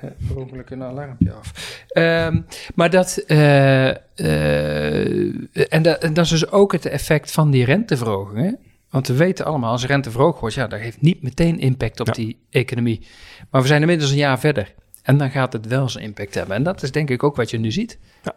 Uh, 0.04 0.36
ongeluk 0.36 0.70
een 0.70 0.82
alarmpje 0.82 1.32
af. 1.32 1.52
Um, 1.92 2.46
maar 2.74 2.90
dat, 2.90 3.22
uh, 3.26 3.88
uh, 4.16 5.72
en, 5.72 5.82
dat, 5.82 6.02
en 6.02 6.14
dat 6.14 6.24
is 6.24 6.30
dus 6.30 6.50
ook 6.50 6.72
het 6.72 6.86
effect 6.86 7.30
van 7.30 7.50
die 7.50 7.64
renteverhoging. 7.64 8.38
Hè? 8.38 8.52
Want 8.90 9.06
we 9.06 9.14
weten 9.14 9.44
allemaal, 9.44 9.70
als 9.70 9.86
rente 9.86 10.10
verhoogd 10.10 10.40
wordt, 10.40 10.54
ja, 10.54 10.66
dat 10.66 10.80
heeft 10.80 11.00
niet 11.00 11.22
meteen 11.22 11.58
impact 11.58 12.00
op 12.00 12.06
ja. 12.06 12.12
die 12.12 12.38
economie. 12.50 13.06
Maar 13.50 13.60
we 13.60 13.66
zijn 13.66 13.80
inmiddels 13.80 14.10
een 14.10 14.16
jaar 14.16 14.38
verder. 14.38 14.74
En 15.02 15.18
dan 15.18 15.30
gaat 15.30 15.52
het 15.52 15.66
wel 15.66 15.88
zijn 15.88 16.04
impact 16.04 16.34
hebben. 16.34 16.56
En 16.56 16.62
dat 16.62 16.82
is 16.82 16.92
denk 16.92 17.10
ik 17.10 17.22
ook 17.22 17.36
wat 17.36 17.50
je 17.50 17.58
nu 17.58 17.70
ziet. 17.70 17.98
Ja. 18.22 18.34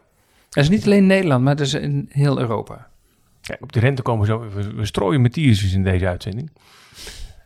Dat 0.50 0.64
is 0.64 0.70
niet 0.70 0.86
alleen 0.86 0.98
in 0.98 1.08
Nederland, 1.08 1.44
maar 1.44 1.56
dat 1.56 1.66
is 1.66 1.74
in 1.74 2.10
heel 2.10 2.40
Europa. 2.40 2.88
Kijk, 3.42 3.62
op 3.62 3.72
de 3.72 3.80
rente 3.80 4.02
komen 4.02 4.26
zo. 4.26 4.50
We, 4.54 4.74
we 4.74 4.86
strooien 4.86 5.22
met 5.22 5.38
in 5.38 5.84
deze 5.84 6.08
uitzending. 6.08 6.52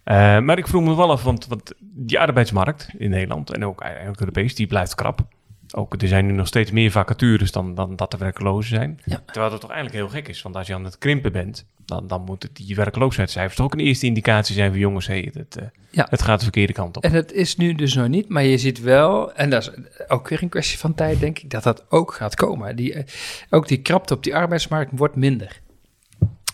Uh, 0.06 0.40
maar 0.40 0.58
ik 0.58 0.68
vroeg 0.68 0.84
me 0.84 0.96
wel 0.96 1.12
af, 1.12 1.24
want, 1.24 1.48
want 1.48 1.74
die 1.80 2.20
arbeidsmarkt 2.20 2.90
in 2.98 3.10
Nederland 3.10 3.52
en 3.52 3.66
ook 3.66 3.82
eigenlijk 3.82 4.20
Europees, 4.20 4.56
die 4.56 4.68
blijft 4.68 4.96
krap. 4.96 5.28
Ook 5.72 6.02
er 6.02 6.08
zijn 6.08 6.26
nu 6.26 6.32
nog 6.32 6.48
steeds 6.48 6.72
meer 6.72 6.92
vacatures 6.92 7.52
dan, 7.52 7.76
dan 7.76 7.96
dat 7.96 8.14
er 8.14 8.20
werklozen 8.20 8.76
zijn. 8.76 9.00
Ja. 9.06 9.22
Terwijl 9.26 9.50
dat 9.52 9.62
toch 9.62 9.72
eigenlijk 9.72 10.00
heel 10.00 10.10
gek 10.20 10.28
is, 10.28 10.42
want 10.42 10.56
als 10.56 10.68
je 10.68 10.74
aan 10.74 10.84
het 10.84 10.98
krimpen 10.98 11.32
bent, 11.32 11.66
dan, 11.86 12.08
dan 12.08 12.22
moeten 12.22 12.50
die 12.54 12.76
werkloosheidscijfers 12.76 13.56
toch 13.56 13.66
ook 13.66 13.74
een 13.74 13.80
eerste 13.80 14.06
indicatie 14.06 14.56
zijn 14.56 14.70
voor 14.70 14.80
jongens, 14.80 15.08
hey, 15.08 15.32
het, 15.34 15.58
uh, 15.60 15.68
ja. 15.92 16.08
het 16.10 16.22
gaat 16.22 16.38
de 16.38 16.44
verkeerde 16.44 16.74
kant 16.74 16.98
op. 16.98 17.04
En 17.04 17.12
dat 17.12 17.32
is 17.32 17.56
nu 17.56 17.74
dus 17.74 17.94
nog 17.94 18.08
niet, 18.08 18.30
maar 18.30 18.44
je 18.44 18.58
ziet 18.58 18.82
wel, 18.82 19.34
en 19.34 19.50
dat 19.50 19.62
is 19.62 19.72
ook 20.08 20.30
weer 20.30 20.44
een 20.44 20.50
kwestie 20.50 20.78
van 20.78 20.94
tijd, 20.94 21.20
denk 21.20 21.40
ik, 21.40 21.50
dat 21.50 21.64
dat 21.64 21.86
ook 21.90 22.14
gaat 22.14 22.36
komen. 22.36 22.76
Die, 22.76 22.96
uh, 22.96 23.04
ook 23.50 23.68
die 23.68 23.82
krapte 23.82 24.14
op 24.14 24.24
die 24.24 24.36
arbeidsmarkt 24.36 24.92
wordt 24.94 25.16
minder. 25.16 25.62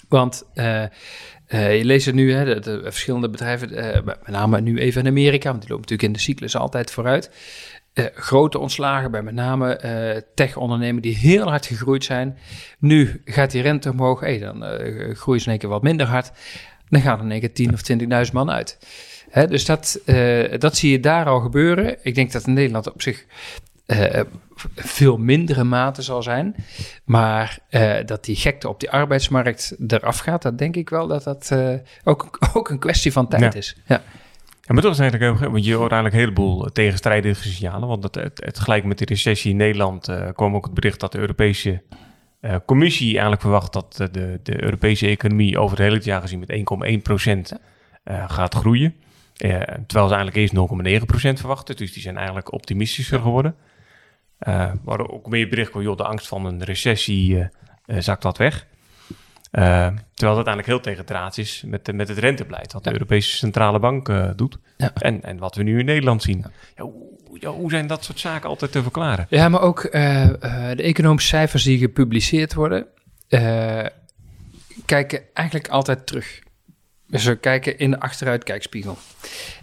Want 0.08 0.44
uh, 0.54 0.84
uh, 1.54 1.78
je 1.78 1.86
leest 1.86 2.06
het 2.06 2.16
nu, 2.16 2.34
hè, 2.34 2.46
de, 2.46 2.60
de 2.60 2.82
verschillende 2.84 3.30
bedrijven, 3.30 3.74
uh, 3.74 4.04
met 4.04 4.28
name 4.28 4.62
nu 4.62 4.80
even 4.80 5.02
in 5.02 5.08
Amerika, 5.08 5.50
want 5.50 5.62
die 5.62 5.70
lopen 5.70 5.90
natuurlijk 5.90 6.08
in 6.08 6.14
de 6.14 6.20
cyclus 6.20 6.56
altijd 6.56 6.92
vooruit. 6.92 7.32
Uh, 7.94 8.06
grote 8.14 8.60
ontslagen 8.60 9.12
bij 9.12 9.22
met 9.22 9.34
name 9.34 9.80
tech-ondernemingen 10.36 11.02
die 11.02 11.18
heel 11.18 11.50
hard 11.50 11.66
gegroeid 11.66 12.04
zijn. 12.04 12.38
Nu 12.80 13.22
gaat 13.26 13.52
die 13.52 13.62
rente 13.62 13.92
omhoog, 13.92 14.40
dan 14.40 14.64
groeien 15.16 15.42
ze 15.42 15.46
in 15.46 15.52
één 15.52 15.60
keer 15.60 15.70
wat 15.70 15.82
minder 15.82 16.08
hard. 16.08 16.32
Dan 16.90 17.02
gaan 17.02 17.18
er 17.18 17.26
in 17.26 17.32
één 17.32 17.40
keer 17.40 17.54
10 17.54 17.74
of 17.74 17.82
20.000 18.28 18.34
man 18.34 18.52
uit. 18.52 18.78
Hè, 19.30 19.48
dus 19.48 19.66
dat, 19.66 20.02
dat 20.58 20.78
zie 20.78 20.92
je 20.92 21.00
daar 21.00 21.26
al 21.26 21.40
gebeuren. 21.40 21.98
Ik 22.02 22.16
denk 22.16 22.32
dat 22.32 22.48
in 22.48 22.54
Nederland 22.54 22.94
op 22.94 23.02
zich 23.02 23.26
veel 24.76 25.18
mindere 25.18 25.64
mate 25.64 26.02
zal 26.02 26.24
zijn. 26.24 26.56
Maar 27.04 27.60
uh, 27.70 27.96
dat 28.06 28.26
die 28.26 28.36
gekte 28.36 28.70
op 28.70 28.80
die 28.80 28.92
arbeidsmarkt 28.92 29.76
eraf 29.88 30.18
gaat, 30.18 30.42
dat 30.42 30.58
denk 30.58 30.76
ik 30.76 30.90
wel 30.90 31.08
dat 31.08 31.24
dat 31.24 31.50
uh, 31.54 31.74
ook, 32.04 32.38
ook 32.54 32.70
een 32.70 32.80
kwestie 32.80 33.12
van 33.12 33.28
tijd 33.28 33.54
ja. 33.54 33.60
is. 33.60 33.76
Ja. 33.86 34.02
Ja, 34.62 34.74
maar 34.74 34.86
toch 34.86 34.92
is 34.92 35.00
eigenlijk 35.00 35.40
heel, 35.40 35.52
want 35.52 35.66
je 35.66 35.74
hoort 35.74 35.92
eigenlijk 35.92 36.14
een 36.14 36.30
heleboel 36.30 36.72
tegenstrijdige 36.72 37.48
signalen. 37.48 37.88
Want 37.88 38.04
het, 38.04 38.16
het, 38.16 38.42
het 38.46 38.60
gelijk 38.60 38.84
met 38.84 38.98
de 38.98 39.06
recessie 39.06 39.52
in 39.52 39.58
Nederland 39.58 40.10
uh, 40.10 40.28
kwam 40.36 40.56
ook 40.56 40.66
het 40.66 40.74
bericht 40.74 41.00
dat 41.00 41.12
de 41.12 41.18
Europese 41.18 41.82
uh, 42.42 42.56
Commissie 42.66 43.12
eigenlijk 43.12 43.42
verwacht 43.42 43.74
dat 43.74 43.96
de, 44.12 44.40
de 44.44 44.64
Europese 44.64 45.08
economie 45.08 45.60
over 45.60 45.78
het 45.78 45.88
hele 45.88 46.04
jaar 46.04 46.22
gezien 46.22 46.40
met 46.40 47.52
1,1% 47.54 47.58
uh, 48.04 48.30
gaat 48.30 48.56
groeien. 48.56 48.96
terwijl 49.88 50.08
ze 50.08 50.16
eigenlijk 50.16 50.36
eerst 50.36 50.54
0,9% 51.34 51.40
verwachten. 51.40 51.76
Dus 51.76 51.94
die 51.94 52.02
zijn 52.02 52.18
eigenlijk 52.18 52.54
optimistischer 52.54 53.20
geworden. 53.20 53.56
Uh, 54.48 54.72
ook 54.86 55.28
meer 55.28 55.50
bericht 55.50 55.70
kwam, 55.70 55.84
joh, 55.84 55.98
de 55.98 56.04
angst 56.04 56.28
van 56.28 56.46
een 56.46 56.64
recessie 56.64 57.36
uh, 57.36 57.46
zakt 58.00 58.24
wat 58.24 58.38
weg. 58.38 58.68
Terwijl 59.52 60.04
dat 60.16 60.48
uiteindelijk 60.48 60.68
heel 60.68 60.80
tegen 60.80 61.06
draad 61.06 61.38
is 61.38 61.64
met, 61.66 61.94
met 61.94 62.08
het 62.08 62.18
rentebeleid, 62.18 62.74
wat 62.74 62.84
de 62.84 62.92
Europese 62.92 63.36
Centrale 63.36 63.80
Bank 63.80 64.12
doet. 64.38 64.58
Ja. 64.78 64.92
En, 64.94 65.24
en 65.24 65.38
wat 65.38 65.56
we 65.56 65.64
nu 65.64 65.80
in 65.80 65.86
Nederland 65.86 66.22
zien. 66.22 66.46
Ja, 66.76 66.84
hoe, 66.84 67.46
hoe, 67.46 67.70
zijn 67.70 67.88
dat 67.88 68.04
soort 68.04 68.20
zaken 68.20 68.50
altijd 68.50 68.72
te 68.72 68.82
verklaren? 68.82 69.26
Ja, 69.30 69.50
maar 69.50 69.62
ook 69.62 69.84
uh, 69.84 69.92
de 70.76 70.84
economische 70.84 71.28
cijfers 71.28 71.64
die 71.64 71.78
gepubliceerd 71.78 72.54
worden, 72.54 72.88
kijken 74.86 75.22
eigenlijk 75.34 75.68
altijd 75.68 76.08
terug. 76.08 76.40
Dus 77.08 77.26
we 77.26 77.36
kijken 77.36 77.78
in 77.78 77.92
de 77.92 78.00
achteruitkijkspiegel. 78.00 78.98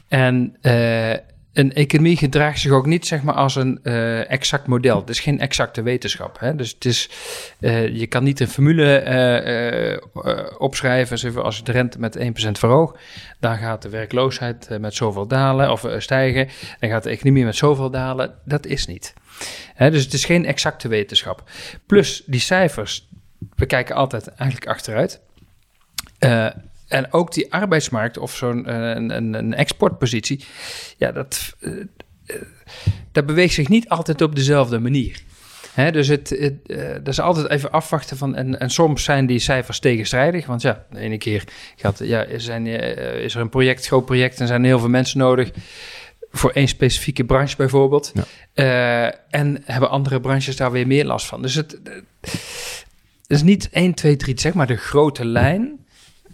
En 0.09 0.57
een 1.59 1.73
economie 1.73 2.17
gedraagt 2.17 2.61
zich 2.61 2.73
ook 2.73 2.87
niet 2.87 3.07
zeg 3.07 3.23
maar, 3.23 3.35
als 3.35 3.57
een 3.57 3.81
uh, 3.83 4.31
exact 4.31 4.67
model. 4.67 5.01
Het 5.01 5.09
is 5.09 5.21
geen 5.21 5.41
exacte 5.41 5.83
wetenschap. 5.83 6.39
Hè? 6.41 6.55
Dus 6.55 6.71
het 6.71 6.85
is, 6.85 7.11
uh, 7.59 7.89
je 7.89 8.07
kan 8.07 8.25
niet 8.25 8.41
een 8.41 8.49
formule 8.49 10.01
uh, 10.15 10.47
opschrijven. 10.59 11.43
Als 11.43 11.57
je 11.57 11.63
de 11.63 11.73
rente 11.73 11.99
met 11.99 12.19
1% 12.19 12.23
verhoogt, 12.53 12.99
dan 13.41 13.57
gaat 13.57 13.83
de 13.83 13.89
werkloosheid 13.89 14.69
met 14.81 14.95
zoveel 14.95 15.27
dalen 15.27 15.71
of 15.71 15.87
stijgen. 15.99 16.49
Dan 16.81 16.91
gaat 16.91 17.03
de 17.03 17.11
economie 17.11 17.45
met 17.45 17.57
zoveel 17.57 17.91
dalen. 17.91 18.35
Dat 18.45 18.67
is 18.67 18.87
niet. 18.87 19.15
Hè? 19.75 19.91
Dus 19.91 20.05
het 20.05 20.13
is 20.13 20.25
geen 20.25 20.47
exacte 20.47 20.89
wetenschap. 20.89 21.51
Plus 21.87 22.23
die 22.27 22.41
cijfers, 22.41 23.09
we 23.55 23.67
kijken 23.67 23.95
altijd 23.95 24.29
eigenlijk 24.29 24.71
achteruit. 24.71 25.21
En 26.89 27.13
ook 27.13 27.33
die 27.33 27.53
arbeidsmarkt 27.53 28.19
of 28.19 28.37
zo'n 28.37 28.67
eh, 28.67 28.75
een, 28.75 29.17
een, 29.17 29.35
een, 29.35 29.55
exportpositie, 29.55 30.45
ja, 30.97 31.13
dat, 31.13 31.55
uh, 31.61 31.85
dat 33.13 33.27
beweegt 33.27 33.55
zich 33.55 33.69
niet 33.69 33.89
altijd 33.89 34.23
op 34.23 34.35
dezelfde 34.35 34.79
manier. 34.79 35.21
Hè, 35.73 35.91
dus 35.93 36.09
het, 36.09 36.29
het 36.29 36.67
dat 37.05 37.09
is 37.09 37.21
altijd 37.21 37.49
even 37.49 37.71
afwachten 37.71 38.17
van. 38.17 38.35
En, 38.35 38.61
en 38.61 38.71
soms 38.71 39.05
zijn 39.05 39.27
die 39.27 39.39
cijfers 39.39 39.79
tegenstrijdig. 39.79 40.47
Want 40.47 40.63
ja, 40.63 40.85
de 40.91 40.99
ene 40.99 41.19
keer 41.19 41.45
gaat, 41.77 41.99
ja, 41.99 42.27
zijn, 42.37 42.67
is 42.67 43.35
er 43.35 43.41
een 43.41 43.49
project, 43.49 43.87
groot 43.87 44.05
project, 44.05 44.41
en 44.41 44.47
zijn 44.47 44.65
heel 44.65 44.79
veel 44.79 44.89
mensen 44.89 45.19
nodig. 45.19 45.51
Voor 46.31 46.51
één 46.51 46.69
specifieke 46.69 47.25
branche 47.25 47.57
bijvoorbeeld. 47.57 48.13
en 49.31 49.63
hebben 49.65 49.91
andere 49.91 50.21
branches 50.21 50.57
daar 50.57 50.73
weer 50.73 50.87
meer 50.87 51.05
last 51.05 51.27
van. 51.27 51.43
Dus 51.43 51.55
het, 51.55 51.79
het 52.21 53.37
is 53.37 53.43
niet 53.43 53.69
1, 53.71 53.95
2, 53.95 54.17
3, 54.17 54.41
zeg 54.41 54.55
maar 54.55 54.67
de 54.67 54.77
grote 54.77 55.25
lijn 55.25 55.87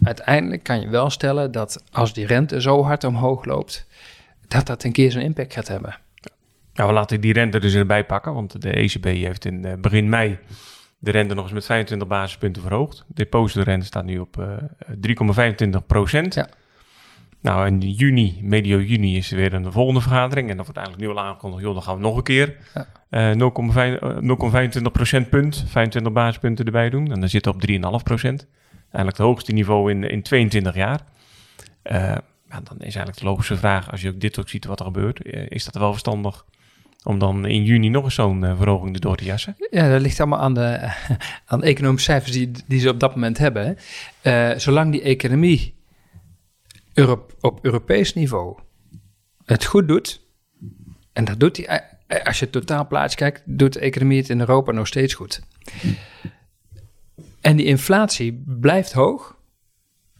uiteindelijk 0.04 0.62
kan 0.62 0.80
je 0.80 0.88
wel 0.88 1.11
stellen 1.11 1.52
dat 1.52 1.84
als 1.92 2.12
die 2.12 2.26
rente 2.26 2.61
zo 2.61 2.82
hard 2.82 3.04
omhoog 3.04 3.44
loopt, 3.44 3.87
dat 4.49 4.66
dat 4.66 4.84
een 4.84 4.92
keer 4.92 5.11
zijn 5.11 5.25
impact 5.25 5.52
gaat 5.52 5.68
hebben. 5.68 5.96
Nou, 6.75 6.88
we 6.88 6.94
laten 6.94 7.20
die 7.20 7.32
rente 7.32 7.61
dus 7.61 7.75
erbij 7.75 8.04
pakken, 8.04 8.34
want 8.34 8.62
de 8.62 8.70
ECB 8.70 9.04
heeft 9.04 9.44
in 9.44 9.64
eh, 9.64 9.73
begin 9.75 10.08
mei 10.08 10.38
de 10.99 11.11
rente 11.11 11.34
nog 11.34 11.44
eens 11.44 11.52
met 11.52 11.64
25 11.64 12.08
basispunten 12.08 12.62
verhoogd. 12.62 13.04
De 13.06 13.14
depositrente 13.14 13.87
staat 13.87 14.04
nu 14.04 14.18
op 14.18 14.37
uh, 14.38 14.46
3,25 15.78 15.87
procent. 15.87 16.34
Ja. 16.34 16.49
Nou, 17.40 17.66
in 17.66 17.78
juni, 17.78 18.38
medio 18.42 18.80
juni, 18.80 19.16
is 19.16 19.30
er 19.30 19.37
weer 19.37 19.54
een 19.54 19.73
volgende 19.73 20.00
vergadering. 20.00 20.50
En 20.50 20.56
dan 20.56 20.64
wordt 20.64 20.80
eigenlijk 20.80 21.08
nu 21.08 21.14
al 21.16 21.25
aangekondigd, 21.25 21.62
joh, 21.62 21.75
dan 21.75 21.82
gaan 21.82 21.96
we 21.96 22.00
nog 22.00 22.16
een 22.16 22.23
keer 22.23 22.56
uh, 23.11 23.32
0,25 24.76 24.82
procentpunt, 24.92 25.64
25 25.66 26.12
basispunten 26.12 26.64
erbij 26.64 26.90
doen. 26.90 27.12
En 27.12 27.20
dan 27.20 27.28
zit 27.28 27.44
het 27.44 27.54
op 27.54 28.00
3,5 28.00 28.02
procent 28.02 28.46
eigenlijk 28.94 29.16
het 29.16 29.26
hoogste 29.26 29.52
niveau 29.52 29.90
in, 29.90 30.04
in 30.04 30.22
22 30.22 30.74
jaar. 30.74 31.00
Uh, 31.84 32.16
dan 32.48 32.76
is 32.78 32.82
eigenlijk 32.82 33.18
de 33.18 33.24
logische 33.24 33.56
vraag, 33.56 33.90
als 33.90 34.00
je 34.00 34.08
ook 34.08 34.20
dit 34.20 34.38
ook 34.38 34.48
ziet 34.48 34.64
wat 34.64 34.78
er 34.78 34.84
gebeurt, 34.84 35.22
eh, 35.22 35.46
is 35.48 35.64
dat 35.64 35.74
wel 35.74 35.90
verstandig 35.90 36.44
om 37.02 37.18
dan 37.18 37.46
in 37.46 37.64
juni 37.64 37.88
nog 37.88 38.04
eens 38.04 38.14
zo'n 38.14 38.44
uh, 38.44 38.56
verhoging 38.56 38.94
erdoor 38.94 39.16
te 39.16 39.24
jassen? 39.24 39.56
Ja, 39.70 39.88
dat 39.88 40.00
ligt 40.00 40.20
allemaal 40.20 40.38
aan 40.38 40.54
de, 40.54 40.92
aan 41.46 41.62
economische 41.62 42.10
cijfers 42.10 42.32
die, 42.32 42.50
die 42.66 42.80
ze 42.80 42.88
op 42.88 43.00
dat 43.00 43.14
moment 43.14 43.38
hebben. 43.38 43.76
zolang 44.60 44.92
die 44.92 45.02
economie 45.02 45.74
op 47.40 47.58
Europees 47.62 48.14
niveau 48.14 48.58
het 49.44 49.64
goed 49.64 49.88
doet, 49.88 50.20
en 51.12 51.24
dat 51.24 51.40
doet 51.40 51.56
hij, 51.56 51.82
als 52.24 52.38
je 52.38 52.44
het 52.44 52.52
totaalplaatje 52.52 53.16
kijkt, 53.16 53.42
doet 53.44 53.72
de 53.72 53.80
economie 53.80 54.18
het 54.18 54.28
in 54.28 54.40
Europa 54.40 54.72
nog 54.72 54.86
steeds 54.86 55.14
goed. 55.14 55.42
En 57.44 57.56
die 57.56 57.66
inflatie 57.66 58.42
blijft 58.46 58.92
hoog, 58.92 59.36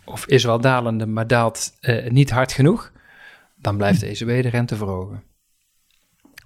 of 0.05 0.27
is 0.27 0.45
wel 0.45 0.61
dalende, 0.61 1.07
maar 1.07 1.27
daalt 1.27 1.73
uh, 1.81 2.11
niet 2.11 2.31
hard 2.31 2.53
genoeg, 2.53 2.93
dan 3.57 3.77
blijft 3.77 4.01
de 4.01 4.07
ECB 4.07 4.43
de 4.43 4.49
rente 4.49 4.77
verhogen. 4.77 5.23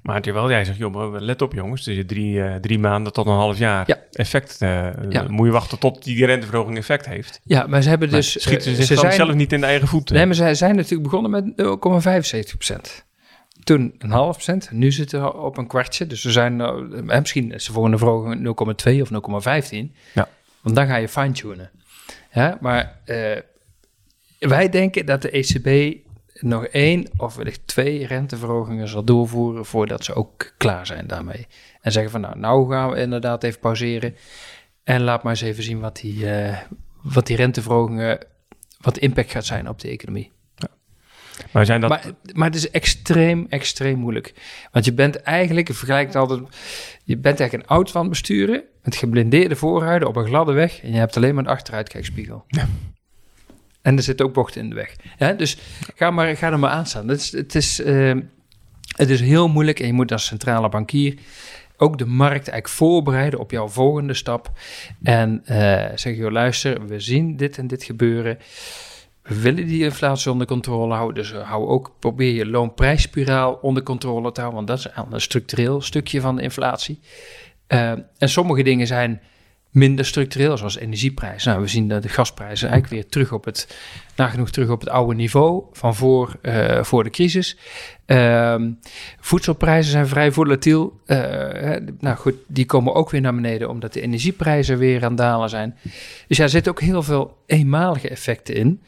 Maar 0.02 0.22
terwijl 0.22 0.50
jij 0.50 0.64
zegt, 0.64 0.78
joh, 0.78 1.20
let 1.20 1.42
op 1.42 1.52
jongens, 1.52 1.84
dus 1.84 2.04
drie, 2.06 2.34
uh, 2.34 2.54
drie 2.54 2.78
maanden 2.78 3.12
tot 3.12 3.26
een 3.26 3.32
half 3.32 3.58
jaar 3.58 3.84
ja. 3.86 3.98
effect. 4.12 4.62
Uh, 4.62 4.88
ja. 5.08 5.24
Moet 5.28 5.46
je 5.46 5.52
wachten 5.52 5.78
tot 5.78 6.04
die 6.04 6.26
renteverhoging 6.26 6.76
effect 6.76 7.06
heeft. 7.06 7.40
Ja, 7.44 7.66
maar 7.66 7.82
ze 7.82 7.88
hebben 7.88 8.10
dus... 8.10 8.42
Schieten 8.42 8.70
ze 8.70 8.74
zich 8.74 8.86
ze 8.86 8.96
zijn, 8.96 9.12
zelf 9.12 9.34
niet 9.34 9.52
in 9.52 9.60
de 9.60 9.66
eigen 9.66 9.88
voeten? 9.88 10.14
Nee, 10.14 10.26
maar 10.26 10.34
zij 10.34 10.54
zijn 10.54 10.76
natuurlijk 10.76 11.02
begonnen 11.02 11.30
met 11.30 11.44
0,75 12.46 12.56
procent. 12.56 13.06
Toen 13.62 13.94
een 13.98 14.10
half 14.10 14.32
procent, 14.32 14.70
nu 14.70 14.92
zitten 14.92 15.22
we 15.22 15.34
op 15.34 15.58
een 15.58 15.66
kwartje. 15.66 16.06
Dus 16.06 16.24
we 16.24 16.30
zijn, 16.30 16.56
misschien 17.04 17.52
is 17.52 17.66
de 17.66 17.72
volgende 17.72 17.98
verhoging 17.98 18.46
0,2 18.86 19.00
of 19.00 19.10
0,15. 19.70 19.76
Ja. 20.14 20.28
Want 20.68 20.80
dan 20.80 20.88
ga 20.88 20.96
je 20.96 21.08
fine-tunen. 21.08 21.70
Ja, 22.32 22.58
maar 22.60 23.00
uh, 23.06 23.36
wij 24.38 24.68
denken 24.68 25.06
dat 25.06 25.22
de 25.22 25.30
ECB 25.30 25.98
nog 26.40 26.66
één 26.66 27.08
of 27.16 27.36
wellicht 27.36 27.66
twee 27.66 28.06
renteverhogingen 28.06 28.88
zal 28.88 29.04
doorvoeren 29.04 29.64
voordat 29.64 30.04
ze 30.04 30.14
ook 30.14 30.52
klaar 30.56 30.86
zijn 30.86 31.06
daarmee. 31.06 31.46
En 31.80 31.92
zeggen 31.92 32.10
van 32.10 32.20
nou, 32.20 32.38
nou 32.38 32.70
gaan 32.70 32.90
we 32.90 33.00
inderdaad 33.00 33.44
even 33.44 33.60
pauzeren 33.60 34.16
en 34.84 35.02
laat 35.02 35.22
maar 35.22 35.32
eens 35.32 35.40
even 35.40 35.62
zien 35.62 35.80
wat 35.80 35.96
die, 35.96 36.24
uh, 36.24 36.58
wat 37.02 37.26
die 37.26 37.36
renteverhogingen, 37.36 38.18
wat 38.80 38.94
de 38.94 39.00
impact 39.00 39.30
gaat 39.30 39.46
zijn 39.46 39.68
op 39.68 39.80
de 39.80 39.88
economie. 39.88 40.32
Maar, 41.50 41.66
zijn 41.66 41.80
dat... 41.80 41.90
maar, 41.90 42.04
maar 42.32 42.46
het 42.46 42.56
is 42.56 42.70
extreem, 42.70 43.46
extreem 43.48 43.98
moeilijk. 43.98 44.34
Want 44.72 44.84
je 44.84 44.92
bent 44.92 45.16
eigenlijk, 45.16 45.74
vergelijk 45.74 46.14
altijd, 46.14 46.40
je 47.04 47.16
bent 47.16 47.40
eigenlijk 47.40 47.68
een 47.70 47.76
auto 47.76 47.92
van 47.92 48.00
het 48.00 48.10
besturen 48.10 48.62
met 48.82 48.96
geblindeerde 48.96 49.56
voorruiten 49.56 50.08
op 50.08 50.16
een 50.16 50.26
gladde 50.26 50.52
weg 50.52 50.82
en 50.82 50.92
je 50.92 50.98
hebt 50.98 51.16
alleen 51.16 51.34
maar 51.34 51.44
een 51.44 51.50
achteruitkijkspiegel. 51.50 52.44
Ja. 52.46 52.68
En 53.82 53.96
er 53.96 54.02
zitten 54.02 54.26
ook 54.26 54.34
bochten 54.34 54.60
in 54.60 54.68
de 54.68 54.74
weg. 54.74 54.96
Ja, 55.18 55.32
dus 55.32 55.58
ga, 55.96 56.10
maar, 56.10 56.36
ga 56.36 56.52
er 56.52 56.58
maar 56.58 56.70
aan 56.70 56.86
staan. 56.86 57.08
Het 57.08 57.20
is, 57.20 57.32
het, 57.32 57.54
is, 57.54 57.80
uh, 57.80 58.14
het 58.96 59.10
is 59.10 59.20
heel 59.20 59.48
moeilijk 59.48 59.80
en 59.80 59.86
je 59.86 59.92
moet 59.92 60.12
als 60.12 60.24
centrale 60.24 60.68
bankier 60.68 61.18
ook 61.76 61.98
de 61.98 62.06
markt 62.06 62.48
eigenlijk 62.48 62.68
voorbereiden 62.68 63.40
op 63.40 63.50
jouw 63.50 63.68
volgende 63.68 64.14
stap. 64.14 64.50
En 65.02 65.42
uh, 65.50 65.84
zeg 65.94 66.16
je, 66.16 66.30
luister, 66.30 66.86
we 66.86 67.00
zien 67.00 67.36
dit 67.36 67.58
en 67.58 67.66
dit 67.66 67.84
gebeuren. 67.84 68.38
We 69.28 69.40
willen 69.40 69.66
die 69.66 69.84
inflatie 69.84 70.30
onder 70.30 70.46
controle 70.46 70.94
houden. 70.94 71.22
Dus 71.22 71.32
hou 71.32 71.66
ook, 71.66 71.92
probeer 71.98 72.34
je 72.34 72.46
loonprijsspiraal 72.46 73.58
onder 73.62 73.82
controle 73.82 74.32
te 74.32 74.40
houden. 74.40 74.66
Want 74.66 74.82
dat 74.82 74.92
is 74.92 75.02
een 75.12 75.20
structureel 75.20 75.80
stukje 75.80 76.20
van 76.20 76.36
de 76.36 76.42
inflatie. 76.42 77.00
Uh, 77.68 77.90
en 78.18 78.28
sommige 78.28 78.62
dingen 78.62 78.86
zijn 78.86 79.20
minder 79.70 80.04
structureel, 80.04 80.56
zoals 80.56 80.78
energieprijzen. 80.78 81.50
Nou, 81.50 81.62
we 81.62 81.68
zien 81.68 81.88
dat 81.88 82.02
de 82.02 82.08
gasprijzen 82.08 82.68
eigenlijk 82.68 83.02
weer 83.02 83.10
terug 83.10 83.32
op 83.32 83.44
het, 83.44 83.78
nagenoeg 84.16 84.50
terug 84.50 84.70
op 84.70 84.80
het 84.80 84.88
oude 84.88 85.14
niveau 85.14 85.64
van 85.72 85.94
voor, 85.94 86.36
uh, 86.42 86.82
voor 86.82 87.04
de 87.04 87.10
crisis. 87.10 87.56
Uh, 88.06 88.54
voedselprijzen 89.20 89.92
zijn 89.92 90.06
vrij 90.06 90.32
volatiel. 90.32 91.00
Uh, 91.06 91.18
nou 91.98 92.16
goed, 92.16 92.34
die 92.46 92.66
komen 92.66 92.94
ook 92.94 93.10
weer 93.10 93.20
naar 93.20 93.34
beneden 93.34 93.68
omdat 93.68 93.92
de 93.92 94.00
energieprijzen 94.00 94.78
weer 94.78 95.04
aan 95.04 95.16
dalen 95.16 95.48
zijn. 95.48 95.76
Dus 96.28 96.36
ja, 96.36 96.42
er 96.42 96.50
zitten 96.50 96.72
ook 96.72 96.80
heel 96.80 97.02
veel 97.02 97.36
eenmalige 97.46 98.08
effecten 98.08 98.54
in 98.54 98.82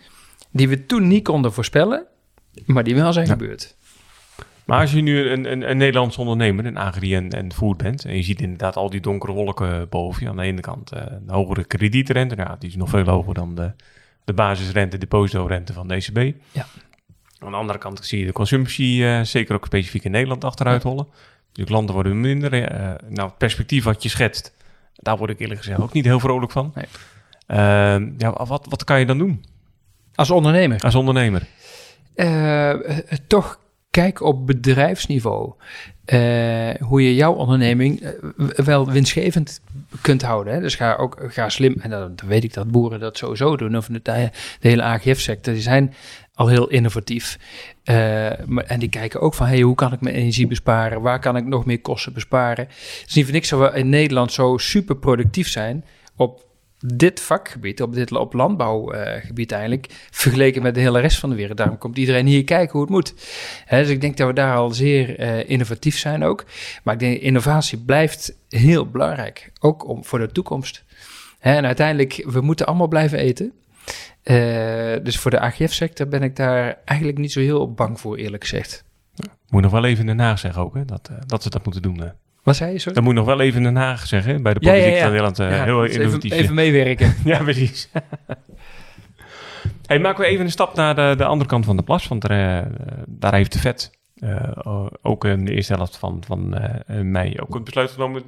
die 0.51 0.69
we 0.69 0.87
toen 0.87 1.09
niet 1.09 1.25
konden 1.25 1.53
voorspellen, 1.53 2.07
maar 2.67 2.85
die 2.85 2.95
wel 2.95 3.13
zijn 3.13 3.27
gebeurd. 3.27 3.77
Maar 4.65 4.81
als 4.81 4.93
je 4.93 5.01
nu 5.01 5.31
een, 5.31 5.53
een, 5.53 5.71
een 5.71 5.77
Nederlands 5.77 6.19
ondernemer, 6.19 6.67
een 6.67 6.77
agri- 6.77 7.15
en, 7.15 7.31
en 7.31 7.53
food 7.53 7.77
bent, 7.77 8.05
en 8.05 8.17
je 8.17 8.23
ziet 8.23 8.41
inderdaad 8.41 8.77
al 8.77 8.91
die 8.91 9.01
donkere 9.01 9.33
wolken 9.33 9.89
boven 9.89 10.23
je, 10.23 10.29
aan 10.29 10.37
de 10.37 10.43
ene 10.43 10.61
kant 10.61 10.95
uh, 10.95 11.01
een 11.09 11.31
hogere 11.31 11.65
kredietrente, 11.65 12.35
nou, 12.35 12.57
die 12.59 12.69
is 12.69 12.77
nog 12.77 12.89
veel 12.89 13.05
hoger 13.05 13.35
dan 13.35 13.55
de, 13.55 13.73
de 14.25 14.33
basisrente, 14.33 14.99
depositorente 14.99 15.73
van 15.73 15.89
de 15.89 15.95
ECB. 15.95 16.37
Ja. 16.53 16.67
Aan 17.39 17.51
de 17.51 17.57
andere 17.57 17.79
kant 17.79 18.05
zie 18.05 18.19
je 18.19 18.27
de 18.27 18.33
consumptie, 18.33 19.03
uh, 19.03 19.21
zeker 19.23 19.55
ook 19.55 19.67
specifiek 19.67 20.05
in 20.05 20.11
Nederland, 20.11 20.45
achteruit 20.45 20.83
hollen. 20.83 21.07
Dus 21.53 21.69
landen 21.69 21.95
worden 21.95 22.21
minder. 22.21 22.55
Uh, 22.55 22.95
nou, 23.09 23.29
het 23.29 23.39
perspectief 23.39 23.85
wat 23.85 24.03
je 24.03 24.09
schetst, 24.09 24.55
daar 24.95 25.17
word 25.17 25.31
ik 25.31 25.41
eerlijk 25.41 25.61
gezegd 25.61 25.81
ook 25.81 25.93
niet 25.93 26.05
heel 26.05 26.21
vrolijk 26.21 26.53
van. 26.53 26.73
Nee. 26.75 26.87
Ehm, 27.47 28.11
ja, 28.19 28.47
wat, 28.47 28.67
wat 28.69 28.85
kan 28.85 28.99
je 28.99 29.07
dan 29.07 29.19
doen? 29.19 29.45
Als 30.21 30.31
ondernemer? 30.31 30.81
Als 30.81 30.95
ondernemer. 30.95 31.43
Uh, 32.15 32.75
toch 33.27 33.59
kijk 33.91 34.23
op 34.23 34.47
bedrijfsniveau 34.47 35.53
uh, 36.07 36.71
hoe 36.81 37.03
je 37.03 37.15
jouw 37.15 37.33
onderneming 37.33 38.15
wel 38.57 38.91
winstgevend 38.91 39.61
kunt 40.01 40.23
houden. 40.23 40.55
Hè? 40.55 40.61
Dus 40.61 40.75
ga 40.75 40.95
ook 40.95 41.19
ga 41.29 41.49
slim, 41.49 41.75
en 41.81 41.91
dan 41.91 42.19
weet 42.27 42.45
ik 42.45 42.55
dat 42.55 42.71
boeren 42.71 43.01
dat 43.01 43.19
sowieso 43.19 43.57
doen, 43.57 43.77
of 43.77 43.87
de, 43.87 44.01
de 44.03 44.31
hele 44.61 44.83
AGF-sector, 44.83 45.53
die 45.53 45.63
zijn 45.63 45.95
al 46.35 46.49
heel 46.49 46.69
innovatief. 46.69 47.39
Uh, 47.85 47.95
maar, 48.47 48.65
en 48.65 48.79
die 48.79 48.89
kijken 48.89 49.21
ook 49.21 49.35
van, 49.35 49.47
hey, 49.47 49.61
hoe 49.61 49.75
kan 49.75 49.93
ik 49.93 50.01
mijn 50.01 50.15
energie 50.15 50.47
besparen? 50.47 51.01
Waar 51.01 51.21
kan 51.21 51.37
ik 51.37 51.45
nog 51.45 51.65
meer 51.65 51.81
kosten 51.81 52.13
besparen? 52.13 52.65
Het 52.65 53.05
is 53.09 53.15
niet 53.15 53.25
voor 53.25 53.35
niks 53.35 53.49
dat 53.49 53.61
we 53.73 53.79
in 53.79 53.89
Nederland 53.89 54.33
zo 54.33 54.57
super 54.57 54.97
productief 54.97 55.49
zijn 55.49 55.85
op 56.17 56.49
dit 56.87 57.21
vakgebied, 57.21 57.83
op 57.83 57.95
dit 57.95 58.13
op 58.13 58.33
landbouwgebied 58.33 59.53
eigenlijk, 59.53 59.87
vergeleken 60.11 60.63
met 60.63 60.75
de 60.75 60.81
hele 60.81 61.01
rest 61.01 61.19
van 61.19 61.31
de 61.31 61.37
wereld. 61.37 61.57
Daarom 61.57 61.79
komt 61.79 61.99
iedereen 61.99 62.27
hier 62.27 62.45
kijken 62.45 62.73
hoe 62.73 62.81
het 62.81 62.91
moet. 62.91 63.15
Dus 63.69 63.89
ik 63.89 64.01
denk 64.01 64.17
dat 64.17 64.27
we 64.27 64.33
daar 64.33 64.57
al 64.57 64.71
zeer 64.71 65.19
eh, 65.19 65.51
innovatief 65.51 65.99
zijn 65.99 66.25
ook. 66.25 66.45
Maar 66.83 66.95
ik 66.95 67.01
denk 67.01 67.21
innovatie 67.21 67.79
blijft 67.79 68.37
heel 68.49 68.87
belangrijk, 68.87 69.53
ook 69.61 69.89
om, 69.89 70.05
voor 70.05 70.19
de 70.19 70.33
toekomst. 70.33 70.85
En 71.39 71.67
uiteindelijk, 71.67 72.25
we 72.27 72.41
moeten 72.41 72.67
allemaal 72.67 72.89
blijven 72.89 73.19
eten. 73.19 73.53
Eh, 74.23 74.35
dus 75.03 75.19
voor 75.19 75.31
de 75.31 75.41
AGF-sector 75.41 76.09
ben 76.09 76.23
ik 76.23 76.37
daar 76.37 76.79
eigenlijk 76.85 77.19
niet 77.19 77.33
zo 77.33 77.41
heel 77.41 77.73
bang 77.73 78.01
voor, 78.01 78.17
eerlijk 78.17 78.43
gezegd. 78.43 78.85
Moet 79.49 79.63
nog 79.63 79.73
wel 79.73 79.85
even 79.85 80.19
Haag 80.19 80.39
zeggen 80.39 80.63
ook, 80.63 80.75
hè, 80.75 80.85
dat, 80.85 81.09
eh, 81.09 81.17
dat 81.27 81.43
ze 81.43 81.51
dat 81.51 81.65
moeten 81.65 81.83
doen. 81.83 82.13
Wat 82.51 82.59
zei 82.59 82.73
je, 82.73 82.79
sorry? 82.79 82.95
Dat 82.95 83.05
moet 83.05 83.15
nog 83.15 83.27
wel 83.27 83.41
even 83.41 83.57
in 83.59 83.63
Den 83.75 83.83
Haag 83.83 84.07
zeggen, 84.07 84.43
bij 84.43 84.55
de 84.55 84.61
Ja, 84.63 84.73
ja, 84.73 84.79
politiek 84.79 84.97
ja. 84.97 85.03
van 85.03 85.11
Nederland. 85.11 85.39
eh, 85.39 85.63
heel 85.63 85.85
innovatief. 85.85 86.31
even, 86.33 86.43
even 86.45 86.55
meewerken. 86.55 87.15
Ja, 87.25 87.39
precies. 87.43 87.89
hey, 89.87 89.99
maken 89.99 90.21
we 90.25 90.27
even 90.31 90.45
een 90.45 90.51
stap 90.51 90.75
naar 90.75 90.95
de, 90.95 91.15
de 91.17 91.25
andere 91.25 91.51
kant 91.51 91.65
van 91.65 91.77
de 91.77 91.83
plas. 91.83 92.09
Want 92.09 92.25
er, 92.25 92.31
eh, 92.59 92.67
daar 93.07 93.35
heeft 93.35 93.53
de 93.53 93.59
vet 93.59 93.91
eh, 94.17 94.87
ook 95.03 95.25
in 95.25 95.45
de 95.45 95.55
eerste 95.55 95.75
helft 95.75 95.97
van, 95.97 96.23
van 96.27 96.55
mei 97.03 97.39
ook 97.41 97.55
het 97.55 97.65
besluit 97.65 97.91
genomen 97.91 98.23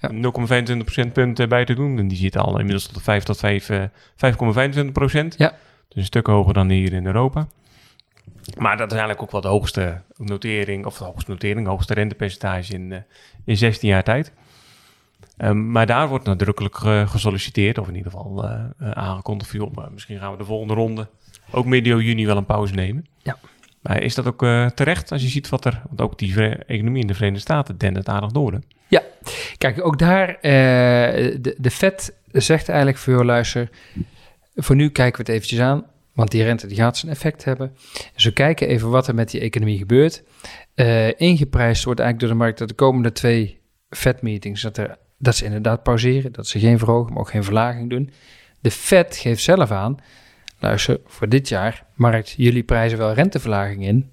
Ja. 0.00 0.10
0,25 0.12 0.76
procentpunt 0.84 1.40
eh, 1.40 1.46
bij 1.48 1.64
te 1.64 1.74
doen. 1.74 1.98
En 1.98 2.08
die 2.08 2.18
zit 2.18 2.36
al 2.36 2.50
inmiddels 2.58 2.86
tot 2.86 3.02
5 3.02 3.22
tot 3.22 3.38
5, 3.38 3.68
eh, 3.70 3.82
5,25 4.16 4.92
procent. 4.92 5.34
Ja. 5.38 5.48
Dus 5.88 5.96
een 5.98 6.04
stuk 6.04 6.26
hoger 6.26 6.54
dan 6.54 6.68
hier 6.68 6.92
in 6.92 7.06
Europa. 7.06 7.48
Maar 8.56 8.76
dat 8.76 8.86
is 8.86 8.98
eigenlijk 8.98 9.22
ook 9.22 9.30
wel 9.30 9.40
de 9.40 9.48
hoogste 9.48 10.02
notering, 10.16 10.86
of 10.86 10.98
de 10.98 11.04
hoogste 11.04 11.30
notering, 11.30 11.64
de 11.64 11.70
hoogste 11.70 11.94
rentepercentage 11.94 12.72
in, 12.72 12.92
eh, 12.92 12.98
in 13.44 13.56
16 13.56 13.88
jaar 13.88 14.04
tijd. 14.04 14.32
Ehm, 15.36 15.70
maar 15.70 15.86
daar 15.86 16.08
wordt 16.08 16.24
nadrukkelijk 16.24 16.76
gesolliciteerd, 17.08 17.78
of 17.78 17.88
in 17.88 17.96
ieder 17.96 18.10
geval 18.10 18.44
eh, 18.44 18.64
eh, 18.78 18.90
aangekondigd. 18.90 19.50
Van, 19.50 19.60
joh, 19.60 19.74
maar 19.74 19.92
misschien 19.92 20.18
gaan 20.18 20.32
we 20.32 20.38
de 20.38 20.44
volgende 20.44 20.74
ronde 20.74 21.08
ook 21.50 21.64
medio 21.64 22.00
juni 22.00 22.26
wel 22.26 22.36
een 22.36 22.46
pauze 22.46 22.74
nemen. 22.74 23.06
Ja. 23.22 23.38
Maar 23.80 24.02
is 24.02 24.14
dat 24.14 24.26
ook 24.26 24.38
terecht 24.74 25.12
als 25.12 25.22
je 25.22 25.28
ziet 25.28 25.48
wat 25.48 25.64
er... 25.64 25.82
Want 25.86 26.00
ook 26.00 26.18
die 26.18 26.56
economie 26.64 27.00
in 27.00 27.06
de 27.06 27.14
Verenigde 27.14 27.40
Staten 27.40 27.78
dendert 27.78 28.08
aardig 28.08 28.30
door. 28.30 28.52
Hè? 28.52 28.58
Kijk, 29.58 29.84
ook 29.84 29.98
daar, 29.98 30.38
de, 30.40 31.54
de 31.58 31.70
Fed 31.70 32.14
zegt 32.32 32.68
eigenlijk 32.68 32.98
voor 32.98 33.12
jou, 33.12 33.24
luister, 33.24 33.70
voor 34.56 34.76
nu 34.76 34.90
kijken 34.90 35.24
we 35.24 35.26
het 35.26 35.36
eventjes 35.36 35.60
aan, 35.60 35.84
want 36.18 36.30
die 36.30 36.42
rente 36.42 36.66
die 36.66 36.76
gaat 36.76 36.96
zijn 36.96 37.12
effect 37.12 37.44
hebben. 37.44 37.76
Dus 38.14 38.24
we 38.24 38.32
kijken 38.32 38.68
even 38.68 38.90
wat 38.90 39.08
er 39.08 39.14
met 39.14 39.30
die 39.30 39.40
economie 39.40 39.78
gebeurt. 39.78 40.22
Eh, 40.74 41.20
ingeprijsd 41.20 41.84
wordt 41.84 42.00
eigenlijk 42.00 42.20
door 42.30 42.38
de 42.38 42.44
markt 42.44 42.58
dat 42.58 42.68
de 42.68 42.74
komende 42.74 43.12
twee 43.12 43.60
Fed-meetings, 43.90 44.62
dat, 44.62 44.76
er, 44.76 44.98
dat 45.18 45.36
ze 45.36 45.44
inderdaad 45.44 45.82
pauzeren, 45.82 46.32
dat 46.32 46.46
ze 46.46 46.58
geen 46.58 46.78
verhoging, 46.78 47.10
maar 47.10 47.20
ook 47.20 47.30
geen 47.30 47.44
verlaging 47.44 47.90
doen. 47.90 48.10
De 48.60 48.70
Fed 48.70 49.16
geeft 49.16 49.42
zelf 49.42 49.70
aan, 49.70 49.96
luister, 50.58 51.00
voor 51.06 51.28
dit 51.28 51.48
jaar, 51.48 51.84
markt, 51.94 52.34
jullie 52.36 52.62
prijzen 52.62 52.98
wel 52.98 53.12
renteverlaging 53.12 53.84
in, 53.84 54.12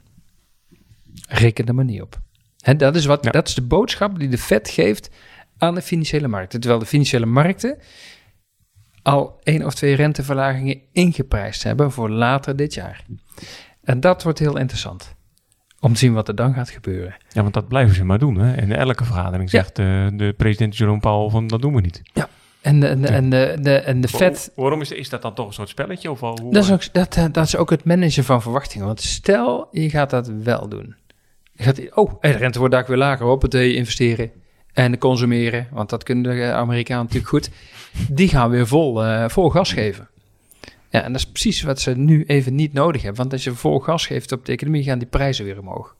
reken 1.28 1.66
er 1.66 1.76
maar 1.76 1.86
niet 1.86 2.02
op. 2.02 2.20
Hè, 2.60 2.76
dat, 2.76 2.96
is 2.96 3.06
wat, 3.06 3.24
Ja. 3.24 3.32
dat 3.32 3.48
is 3.48 3.54
de 3.54 3.62
boodschap 3.62 4.20
die 4.20 4.30
de 4.30 4.38
Fed 4.38 4.70
geeft 4.70 5.10
aan 5.58 5.76
de 5.76 5.82
financiële 5.82 6.28
markten. 6.28 6.60
Terwijl 6.60 6.82
de 6.82 6.88
financiële 6.88 7.26
markten 7.26 7.78
al 9.06 9.40
één 9.44 9.66
of 9.66 9.74
twee 9.74 9.96
renteverlagingen 9.96 10.80
ingeprijsd 10.92 11.64
hebben 11.64 11.92
voor 11.92 12.10
later 12.10 12.56
dit 12.56 12.74
jaar. 12.74 13.04
En 13.84 14.00
dat 14.00 14.24
wordt 14.24 14.40
heel 14.40 14.58
interessant. 14.58 15.16
Om 15.80 15.94
te 15.94 16.00
zien 16.00 16.14
wat 16.14 16.28
er 16.28 16.36
dan 16.36 16.54
gaat 16.54 16.70
gebeuren. 16.70 17.16
Ja, 17.30 17.42
want 17.42 17.54
dat 17.54 17.68
blijven 17.68 17.96
ze 17.96 18.04
maar 18.04 18.20
doen. 18.20 18.38
Hè? 18.38 18.54
En 18.56 18.72
elke 18.72 19.04
vergadering 19.06 19.52
Ja. 19.52 19.60
zegt 19.62 19.80
eh, 19.80 20.08
de 20.14 20.34
president 20.38 20.78
Jerome 20.78 21.00
Powell 21.00 21.30
van 21.30 21.48
dat 21.48 21.62
doen 21.62 21.76
we 21.76 21.82
niet. 21.82 22.02
En 22.62 22.80
de, 22.80 22.88
en 22.88 23.02
de, 23.02 23.08
en 23.08 23.30
de, 23.30 23.58
de, 23.62 23.76
en 23.78 24.02
de 24.02 24.08
Fed, 24.08 24.52
Wa- 24.56 24.62
Waarom 24.62 24.82
is, 24.82 24.92
is 24.92 25.10
dat 25.10 25.22
dan 25.22 25.34
toch 25.34 25.48
een 25.48 25.54
soort 25.54 25.70
spelletje? 25.70 26.12
Of 26.12 26.20
hoe, 26.20 26.52
dat 26.54 26.64
is, 26.64 26.72
ook, 26.72 26.94
dat, 26.94 27.16
eh, 27.18 27.26
dat 27.32 27.46
is 27.46 27.56
ook 27.56 27.70
het 27.70 27.84
managen 27.84 28.24
van 28.24 28.42
verwachtingen. 28.42 28.86
Want 28.86 29.02
stel, 29.02 29.68
je 29.72 29.90
gaat 29.90 30.10
dat 30.10 30.28
wel 30.28 30.68
doen. 30.70 30.96
Je 31.52 31.64
gaat, 31.64 31.96
oh, 31.96 32.14
de 32.22 32.30
rente 32.30 32.60
wordt 32.60 32.74
daar 32.74 32.86
weer 32.88 32.98
lager. 32.98 33.26
Hoppatee, 33.26 33.74
investeren 33.76 34.32
en 34.74 34.98
consumeren. 34.98 35.68
Want 35.72 35.90
dat 35.90 36.04
kunnen 36.04 36.24
de 36.24 36.42
eh, 36.42 36.52
Amerikanen 36.54 37.04
natuurlijk 37.04 37.30
goed. 37.30 37.50
Die 38.10 38.28
gaan 38.30 38.50
weer 38.50 38.68
vol, 38.68 39.04
eh, 39.04 39.30
vol 39.30 39.50
gas 39.50 39.74
geven. 39.74 40.10
Ja, 40.90 41.02
en 41.04 41.12
dat 41.12 41.22
is 41.22 41.28
precies 41.32 41.62
wat 41.62 41.82
ze 41.82 41.92
nu 41.98 42.24
even 42.25 42.55
niet 42.55 42.74
nodig 42.74 43.01
hebben. 43.01 43.20
Want 43.22 43.34
als 43.34 43.44
je 43.44 43.53
vol 43.55 43.79
gas 43.79 44.08
geeft 44.08 44.31
op 44.31 44.46
de 44.46 44.51
economie, 44.51 44.84
gaan 44.84 45.00
die 45.00 45.08
prijzen 45.08 45.46
weer 45.46 45.60
omhoog. 45.60 45.96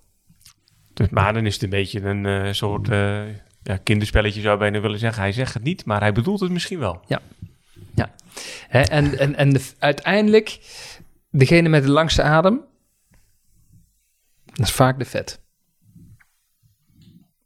Dus, 0.94 1.10
maar 1.10 1.34
dan 1.34 1.46
is 1.46 1.54
het 1.54 1.64
een 1.64 1.70
beetje 1.70 2.02
een 2.02 2.26
eh, 2.26 2.52
soort 2.54 2.90
eh, 2.90 3.24
ja, 3.64 3.78
kinderspelletje 3.84 4.42
zou 4.42 4.54
je 4.54 4.60
bijna 4.60 4.80
willen 4.80 5.00
zeggen. 5.00 5.22
Hij 5.22 5.32
zegt 5.32 5.54
het 5.54 5.64
niet, 5.64 5.86
maar 5.86 6.00
hij 6.02 6.12
bedoelt 6.12 6.40
het 6.40 6.52
misschien 6.52 6.80
wel. 6.80 7.02
Hè, 8.68 8.82
en 8.82 9.18
en, 9.20 9.36
en 9.36 9.54
de- 9.54 9.72
uiteindelijk, 9.80 10.60
degene 11.30 11.70
met 11.70 11.84
de 11.84 11.90
langste 11.92 12.22
adem, 12.24 12.62
dat 14.46 14.66
is 14.66 14.72
vaak 14.74 15.00
de 15.00 15.06
vet. 15.06 15.42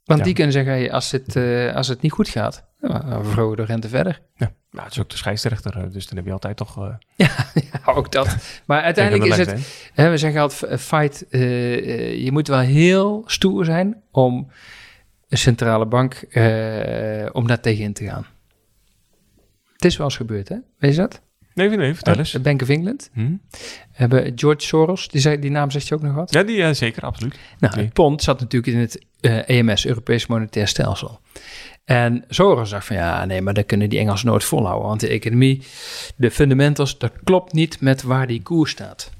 Want 0.04 0.20
Ja. 0.20 0.26
die 0.26 0.34
kunnen 0.34 0.54
zeggen, 0.54 0.74
hey, 0.74 0.92
als, 0.92 1.12
het, 1.12 1.36
als 1.76 1.88
het 1.88 2.02
niet 2.02 2.12
goed 2.12 2.30
gaat, 2.30 2.69
we 2.80 3.54
de 3.56 3.66
rente 3.66 3.88
verder. 3.90 4.22
Ja, 4.36 4.52
nou, 4.72 4.84
het 4.84 4.94
is 4.94 5.00
ook 5.00 5.10
de 5.10 5.18
scheidsrechter, 5.18 5.78
eh, 5.78 5.92
dus 5.92 6.08
dan 6.08 6.18
heb 6.18 6.26
je 6.26 6.32
altijd 6.32 6.58
toch... 6.58 6.78
eh 6.78 7.28
Ja, 7.72 7.82
ook 7.94 8.12
dat. 8.12 8.36
Maar 8.66 8.82
uiteindelijk 8.82 9.26
is 9.32 9.38
het, 9.38 9.90
hè? 9.94 10.10
we 10.10 10.18
zeggen 10.18 10.42
altijd, 10.42 10.82
fight, 10.82 11.28
eh, 11.28 11.78
eh, 11.78 12.24
je 12.24 12.32
moet 12.32 12.48
wel 12.48 12.60
heel 12.60 13.24
stoer 13.26 13.66
zijn 13.66 14.02
om 14.12 14.52
een 15.30 15.38
centrale 15.38 15.86
bank, 15.86 16.14
eh, 16.14 17.30
om 17.32 17.48
daar 17.48 17.60
tegen 17.60 17.84
in 17.84 17.94
te 17.94 18.06
gaan. 18.06 18.26
Het 19.74 19.86
is 19.86 19.98
wel 19.98 20.06
eens 20.06 20.18
gebeurd, 20.18 20.50
hè? 20.50 20.56
Weet 20.78 20.96
je 20.96 21.02
dat? 21.02 21.22
Nee, 21.54 21.70
nee, 21.70 21.94
vertel 21.94 22.18
eens. 22.18 22.32
De 22.32 22.40
Bank 22.40 22.62
of 22.62 22.70
England. 22.70 23.10
Hm? 23.14 23.36
hebben 23.92 24.32
George 24.36 24.66
Soros, 24.66 25.08
die, 25.08 25.22
zei, 25.22 25.40
die 25.40 25.52
naam 25.52 25.72
zegt 25.72 25.88
je 25.88 25.96
ook 25.96 26.02
nog 26.02 26.14
wat? 26.14 26.34
Ja, 26.34 26.44
die, 26.44 26.56
ja, 26.58 26.74
zeker, 26.74 27.04
absoluut. 27.04 27.40
Nou, 27.60 27.76
Nee. 27.76 27.86
het 27.86 27.94
pond 27.94 28.24
zat 28.24 28.40
natuurlijk 28.40 28.74
in 28.74 28.80
het 28.80 29.06
EMS, 29.48 29.86
Europees 29.86 30.28
Monetair 30.28 30.68
Stelsel. 30.68 31.20
En 31.90 32.24
Soros 32.28 32.70
dacht 32.70 32.86
van 32.86 32.96
ja, 32.96 33.26
nee, 33.26 33.42
maar 33.42 33.54
dat 33.54 33.66
kunnen 33.66 33.90
die 33.90 34.00
Engelsen 34.00 34.28
nooit 34.28 34.44
volhouden. 34.44 34.88
Want 34.88 35.00
de 35.00 35.08
economie, 35.08 35.62
de 36.16 36.32
fundamentals, 36.32 36.98
dat 36.98 37.12
klopt 37.24 37.54
niet 37.54 37.82
met 37.82 38.04
waar 38.04 38.28
die 38.28 38.42
koers 38.42 38.72
staat. 38.72 39.12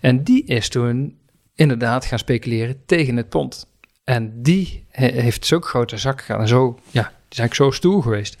En 0.00 0.22
die 0.22 0.44
is 0.44 0.68
toen 0.68 1.16
inderdaad 1.54 2.04
gaan 2.04 2.18
speculeren 2.18 2.76
tegen 2.86 3.16
het 3.16 3.28
pond. 3.28 3.66
En 4.04 4.42
die 4.42 4.84
he- 4.90 5.20
heeft 5.20 5.46
zo'n 5.46 5.62
grote 5.62 5.96
zak 5.96 6.22
gehad 6.22 6.40
en 6.40 6.48
zo, 6.48 6.78
ja, 6.90 7.02
die 7.02 7.10
is 7.30 7.38
eigenlijk 7.38 7.54
zo 7.54 7.70
stoer 7.70 8.02
geweest. 8.02 8.36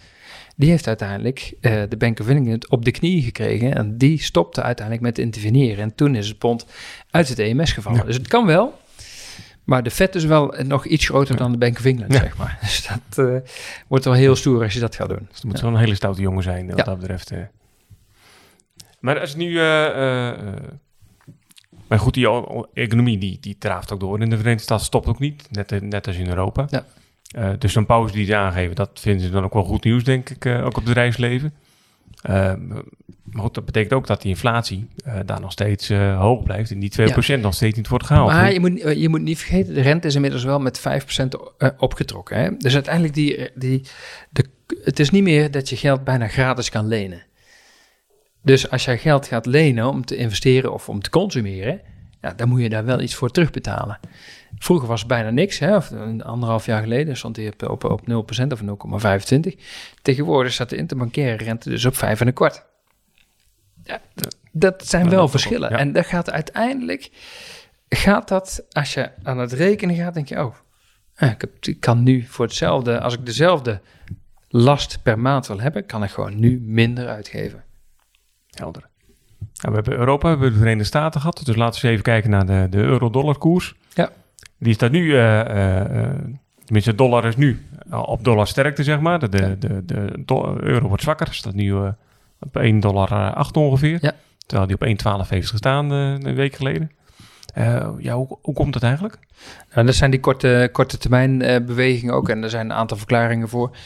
Die 0.56 0.70
heeft 0.70 0.86
uiteindelijk 0.86 1.54
eh, 1.60 1.82
de 1.88 1.96
Bank 1.96 2.20
of 2.20 2.28
England 2.28 2.70
op 2.70 2.84
de 2.84 2.90
knie 2.90 3.22
gekregen. 3.22 3.74
En 3.74 3.98
die 3.98 4.22
stopte 4.22 4.62
uiteindelijk 4.62 5.06
met 5.06 5.18
interveneren. 5.18 5.82
En 5.82 5.94
toen 5.94 6.14
is 6.14 6.28
het 6.28 6.38
pond 6.38 6.66
uit 7.10 7.28
het 7.28 7.38
EMS 7.38 7.72
gevallen. 7.72 7.98
Ja. 7.98 8.04
Dus 8.04 8.16
het 8.16 8.28
kan 8.28 8.46
wel. 8.46 8.82
Maar 9.64 9.82
de 9.82 9.90
vet 9.90 10.14
is 10.14 10.24
wel 10.24 10.54
nog 10.66 10.86
iets 10.86 11.04
groter 11.06 11.36
dan 11.36 11.52
de 11.52 11.58
Bank 11.58 11.78
of 11.78 11.84
England, 11.84 12.12
Ja. 12.12 12.18
zeg 12.18 12.36
maar. 12.36 12.58
Dus 12.62 12.86
dat 12.86 13.26
eh, 13.28 13.36
wordt 13.88 14.04
wel 14.04 14.14
heel 14.14 14.36
stoer 14.36 14.62
als 14.62 14.72
je 14.74 14.80
dat 14.80 14.94
gaat 14.94 15.08
doen. 15.08 15.26
Dus 15.28 15.36
het 15.36 15.44
moet 15.44 15.60
wel 15.60 15.70
een 15.70 15.76
hele 15.78 15.94
stoute 15.94 16.20
jongen 16.20 16.42
zijn, 16.42 16.66
wat 16.74 16.84
dat 16.84 16.98
betreft. 16.98 17.30
eh. 17.30 17.38
Maar 19.00 19.20
als 19.20 19.34
nu... 19.36 19.58
eh, 19.60 20.32
maar 21.88 21.98
goed, 21.98 22.14
die 22.14 22.28
economie 22.74 23.18
die, 23.18 23.38
die 23.40 23.56
draaft 23.58 23.92
ook 23.92 24.00
door. 24.00 24.20
In 24.20 24.30
de 24.30 24.36
Verenigde 24.36 24.62
Staten 24.64 24.84
stopt 24.84 25.06
ook 25.06 25.18
niet, 25.18 25.46
net, 25.50 25.80
net 25.82 26.06
als 26.06 26.16
in 26.16 26.28
Europa. 26.28 26.66
Ja. 26.70 26.84
Dus 27.58 27.72
zo'n 27.72 27.86
pauze 27.86 28.14
die 28.14 28.26
ze 28.26 28.36
aangeven, 28.36 28.74
dat 28.74 28.90
vinden 29.00 29.26
ze 29.26 29.30
dan 29.32 29.44
ook 29.44 29.52
wel 29.52 29.64
goed 29.64 29.84
nieuws, 29.84 30.04
denk 30.04 30.30
ik, 30.30 30.46
ook 30.46 30.66
op 30.66 30.74
het 30.74 30.84
bedrijfsleven. 30.84 31.52
Eh, 32.24 32.52
maar 33.34 33.42
goed, 33.42 33.54
dat 33.54 33.64
betekent 33.64 33.92
ook 33.92 34.06
dat 34.06 34.22
die 34.22 34.30
inflatie 34.30 34.88
eh, 35.04 35.18
daar 35.26 35.40
nog 35.40 35.52
steeds 35.52 35.90
eh, 35.90 36.20
hoog 36.20 36.42
blijft. 36.42 36.70
En 36.70 36.78
die 36.78 36.92
2% 37.36 37.40
nog 37.40 37.54
steeds 37.54 37.76
niet 37.76 37.88
wordt 37.88 38.06
gehaald. 38.06 38.30
Maar 38.30 38.52
je 38.52 38.60
moet, 38.60 38.80
je 38.96 39.08
moet 39.08 39.22
niet 39.22 39.38
vergeten, 39.38 39.74
de 39.74 39.80
rente 39.80 40.06
is 40.06 40.14
inmiddels 40.14 40.44
wel 40.44 40.60
met 40.60 40.80
5% 40.80 40.82
eh, 41.58 41.68
opgetrokken. 41.76 42.36
Hè? 42.36 42.56
Dus 42.56 42.74
uiteindelijk, 42.74 43.14
die, 43.14 43.50
die, 43.54 43.82
de, 44.30 44.44
het 44.82 45.00
is 45.00 45.10
niet 45.10 45.22
meer 45.22 45.50
dat 45.50 45.68
je 45.68 45.76
geld 45.76 46.04
bijna 46.04 46.28
gratis 46.28 46.70
kan 46.70 46.86
lenen. 46.86 47.22
Dus 48.42 48.70
als 48.70 48.84
jij 48.84 48.98
geld 48.98 49.26
gaat 49.26 49.46
lenen 49.46 49.88
om 49.88 50.04
te 50.04 50.16
investeren 50.16 50.72
of 50.72 50.88
om 50.88 51.00
te 51.00 51.10
consumeren, 51.10 51.80
ja, 52.24 52.32
dan 52.36 52.48
moet 52.48 52.60
je 52.60 52.68
daar 52.68 52.84
wel 52.84 53.00
iets 53.00 53.14
voor 53.14 53.30
terugbetalen. 53.30 53.98
Vroeger 54.58 54.88
was 54.88 54.98
het 54.98 55.08
bijna 55.08 55.30
niks, 55.30 55.58
hè? 55.58 55.76
Of 55.76 55.90
een 55.90 56.22
anderhalf 56.22 56.66
jaar 56.66 56.82
geleden 56.82 57.16
stond 57.16 57.36
hij 57.36 57.46
op, 57.46 57.62
op, 57.62 57.84
op 57.84 58.00
0% 58.00 58.46
of 58.48 58.60
0,25. 58.60 59.60
Tegenwoordig 60.02 60.52
staat 60.52 60.70
de 60.70 60.76
interbankaire 60.76 61.44
rente 61.44 61.70
dus 61.70 61.84
op 61.84 61.96
5 61.96 62.20
en 62.20 62.26
een 62.26 62.32
kwart. 62.32 62.64
Ja, 63.82 64.00
dat 64.52 64.86
zijn 64.86 65.08
wel 65.08 65.20
dat 65.20 65.30
verschillen. 65.30 65.70
ja. 65.70 65.78
En 65.78 65.92
dat 65.92 66.06
gaat 66.06 66.30
uiteindelijk, 66.30 67.10
gaat 67.88 68.28
dat, 68.28 68.64
als 68.70 68.94
je 68.94 69.10
aan 69.22 69.38
het 69.38 69.52
rekenen 69.52 69.96
gaat, 69.96 70.14
denk 70.14 70.28
je, 70.28 70.44
oh, 70.44 70.54
eh, 71.14 71.30
ik, 71.30 71.40
heb, 71.40 71.50
ik 71.60 71.80
kan 71.80 72.02
nu 72.02 72.22
voor 72.22 72.44
hetzelfde, 72.44 73.00
als 73.00 73.14
ik 73.14 73.26
dezelfde 73.26 73.80
last 74.48 75.02
per 75.02 75.18
maand 75.18 75.46
wil 75.46 75.60
hebben, 75.60 75.86
kan 75.86 76.02
ik 76.02 76.10
gewoon 76.10 76.40
nu 76.40 76.60
minder 76.60 77.08
uitgeven. 77.08 77.64
Helder. 78.50 78.92
Nou, 79.54 79.68
we 79.68 79.74
hebben 79.74 79.92
Europa, 79.98 80.22
we 80.24 80.30
hebben 80.30 80.52
de 80.52 80.58
Verenigde 80.58 80.84
Staten 80.84 81.20
gehad. 81.20 81.42
Dus 81.44 81.56
laten 81.56 81.80
we 81.80 81.86
eens 81.86 81.92
even 81.92 82.02
kijken 82.02 82.30
naar 82.30 82.46
de, 82.46 82.66
de 82.70 82.78
euro-dollar 82.78 83.38
koers. 83.38 83.74
Ja. 83.94 84.10
Die 84.58 84.74
staat 84.74 84.90
nu, 84.90 85.14
eh, 85.16 85.40
eh, 86.02 86.10
tenminste 86.64 86.94
dollar 86.94 87.24
is 87.24 87.36
nu 87.36 87.66
op 87.90 88.24
dollar 88.24 88.46
sterkte, 88.46 88.82
zeg 88.82 89.00
maar. 89.00 89.18
De, 89.18 89.28
de, 89.28 89.58
de, 89.58 89.84
de 89.84 90.22
do- 90.24 90.56
euro 90.60 90.88
wordt 90.88 91.02
zwakker, 91.02 91.34
staat 91.34 91.54
nu 91.54 91.72
op 91.72 92.58
1,08 92.62 92.78
dollar 92.78 93.46
ongeveer. 93.52 93.98
Ja. 94.00 94.12
Terwijl 94.46 94.68
die 94.68 94.96
op 94.96 95.22
1,12 95.24 95.28
heeft 95.28 95.50
gestaan 95.50 95.90
een 95.90 96.34
week 96.34 96.54
geleden. 96.54 96.90
ja, 97.98 98.14
hoe, 98.14 98.38
hoe 98.42 98.54
komt 98.54 98.72
dat 98.72 98.82
eigenlijk? 98.82 99.18
Nou, 99.74 99.86
dat 99.86 99.94
zijn 99.94 100.10
die 100.10 100.20
korte, 100.20 100.68
korte 100.72 100.98
termijn 100.98 101.38
bewegingen 101.66 102.14
ook. 102.14 102.28
En 102.28 102.42
er 102.42 102.50
zijn 102.50 102.70
een 102.70 102.76
aantal 102.76 102.96
verklaringen 102.96 103.48
voor. 103.48 103.76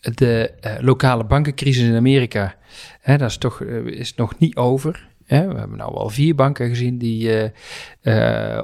De 0.00 0.52
lokale 0.80 1.24
bankencrisis 1.24 1.84
in 1.84 1.96
Amerika, 1.96 2.54
hè, 3.00 3.16
dat 3.16 3.30
is 3.30 3.36
toch 3.36 3.62
is 3.84 4.14
nog 4.14 4.38
niet 4.38 4.56
over. 4.56 5.08
we 5.26 5.34
hebben 5.34 5.76
nou 5.76 5.94
al 5.94 6.08
vier 6.08 6.34
banken 6.34 6.68
gezien 6.68 6.98
die 6.98 7.52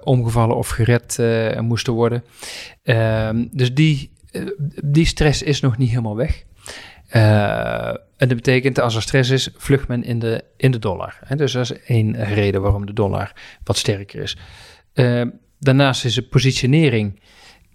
omgevallen 0.05 0.57
of 0.57 0.69
gered 0.69 1.19
moesten 1.61 1.93
worden. 1.93 2.25
Ehm, 2.83 3.47
dus 3.51 3.75
die, 3.75 4.11
die 4.85 5.07
stress 5.07 5.43
is 5.43 5.61
nog 5.61 5.77
niet 5.79 5.89
helemaal 5.89 6.17
weg. 6.17 6.45
En 8.17 8.29
dat 8.29 8.37
betekent 8.37 8.81
als 8.81 8.95
er 8.95 9.03
stress 9.03 9.31
is, 9.31 9.49
vlucht 9.57 9.89
men 9.89 10.05
in 10.05 10.19
de, 10.19 10.45
in 10.57 10.71
de 10.71 10.79
dollar. 10.79 11.19
Hè? 11.25 11.37
Dus 11.37 11.53
dat 11.53 11.71
is 11.71 11.83
één 11.87 12.25
reden 12.25 12.63
waarom 12.63 12.87
de 12.87 12.93
dollar 12.93 13.33
wat 13.65 13.77
sterker 13.77 14.23
is. 14.23 14.37
Uh, 14.95 15.23
daarnaast 15.59 16.05
is 16.05 16.15
de 16.15 16.23
positionering 16.23 17.21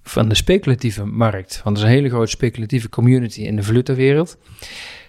van 0.04 0.30
de 0.30 0.36
speculatieve 0.36 1.06
markt, 1.06 1.62
want 1.64 1.78
er 1.78 1.84
is 1.84 1.90
een 1.90 1.96
hele 1.96 2.10
grote 2.10 2.32
speculatieve 2.32 2.90
community 2.90 3.42
in 3.42 3.56
de 3.56 3.64
valutawereld, 3.64 4.38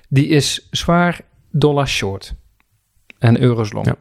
die 0.08 0.26
is 0.26 0.68
zwaar 0.70 1.20
dollar 1.50 1.88
short 1.88 2.34
en 3.18 3.40
euro's 3.40 3.72
long. 3.72 3.86
Ja. 3.86 3.96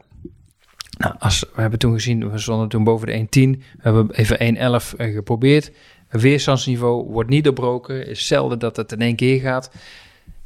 Nou, 0.98 1.14
als, 1.18 1.44
we 1.54 1.60
hebben 1.60 1.78
toen 1.78 1.92
gezien, 1.92 2.30
we 2.30 2.38
stonden 2.38 2.68
toen 2.68 2.84
boven 2.84 3.06
de 3.06 3.18
1,10, 3.56 3.60
we 3.60 3.62
hebben 3.78 4.10
even 4.10 4.56
1,11 4.56 4.96
eh, 4.96 5.12
geprobeerd. 5.14 5.72
Weerstandsniveau 6.08 7.10
wordt 7.10 7.30
niet 7.30 7.44
doorbroken, 7.44 8.06
is 8.06 8.26
zelden 8.26 8.58
dat 8.58 8.76
het 8.76 8.92
in 8.92 9.00
één 9.00 9.16
keer 9.16 9.40
gaat. 9.40 9.70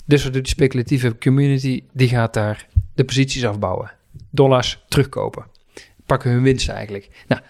Dus 0.04 0.24
wat 0.24 0.32
doet 0.32 0.42
de 0.42 0.48
speculatieve 0.48 1.18
community? 1.18 1.84
Die 1.92 2.08
gaat 2.08 2.34
daar 2.34 2.66
de 2.94 3.04
posities 3.04 3.44
afbouwen. 3.44 3.92
Dollars 4.30 4.84
terugkopen. 4.88 5.46
Pakken 6.06 6.30
hun 6.30 6.42
winst 6.42 6.68
eigenlijk. 6.68 7.08
Nou, 7.26 7.42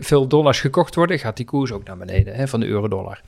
veel 0.00 0.26
dollars 0.26 0.60
gekocht 0.60 0.94
worden, 0.94 1.18
gaat 1.18 1.36
die 1.36 1.46
koers 1.46 1.72
ook 1.72 1.84
naar 1.84 1.96
beneden 1.96 2.34
hè, 2.34 2.48
van 2.48 2.60
de 2.60 2.66
euro-dollar. 2.66 3.20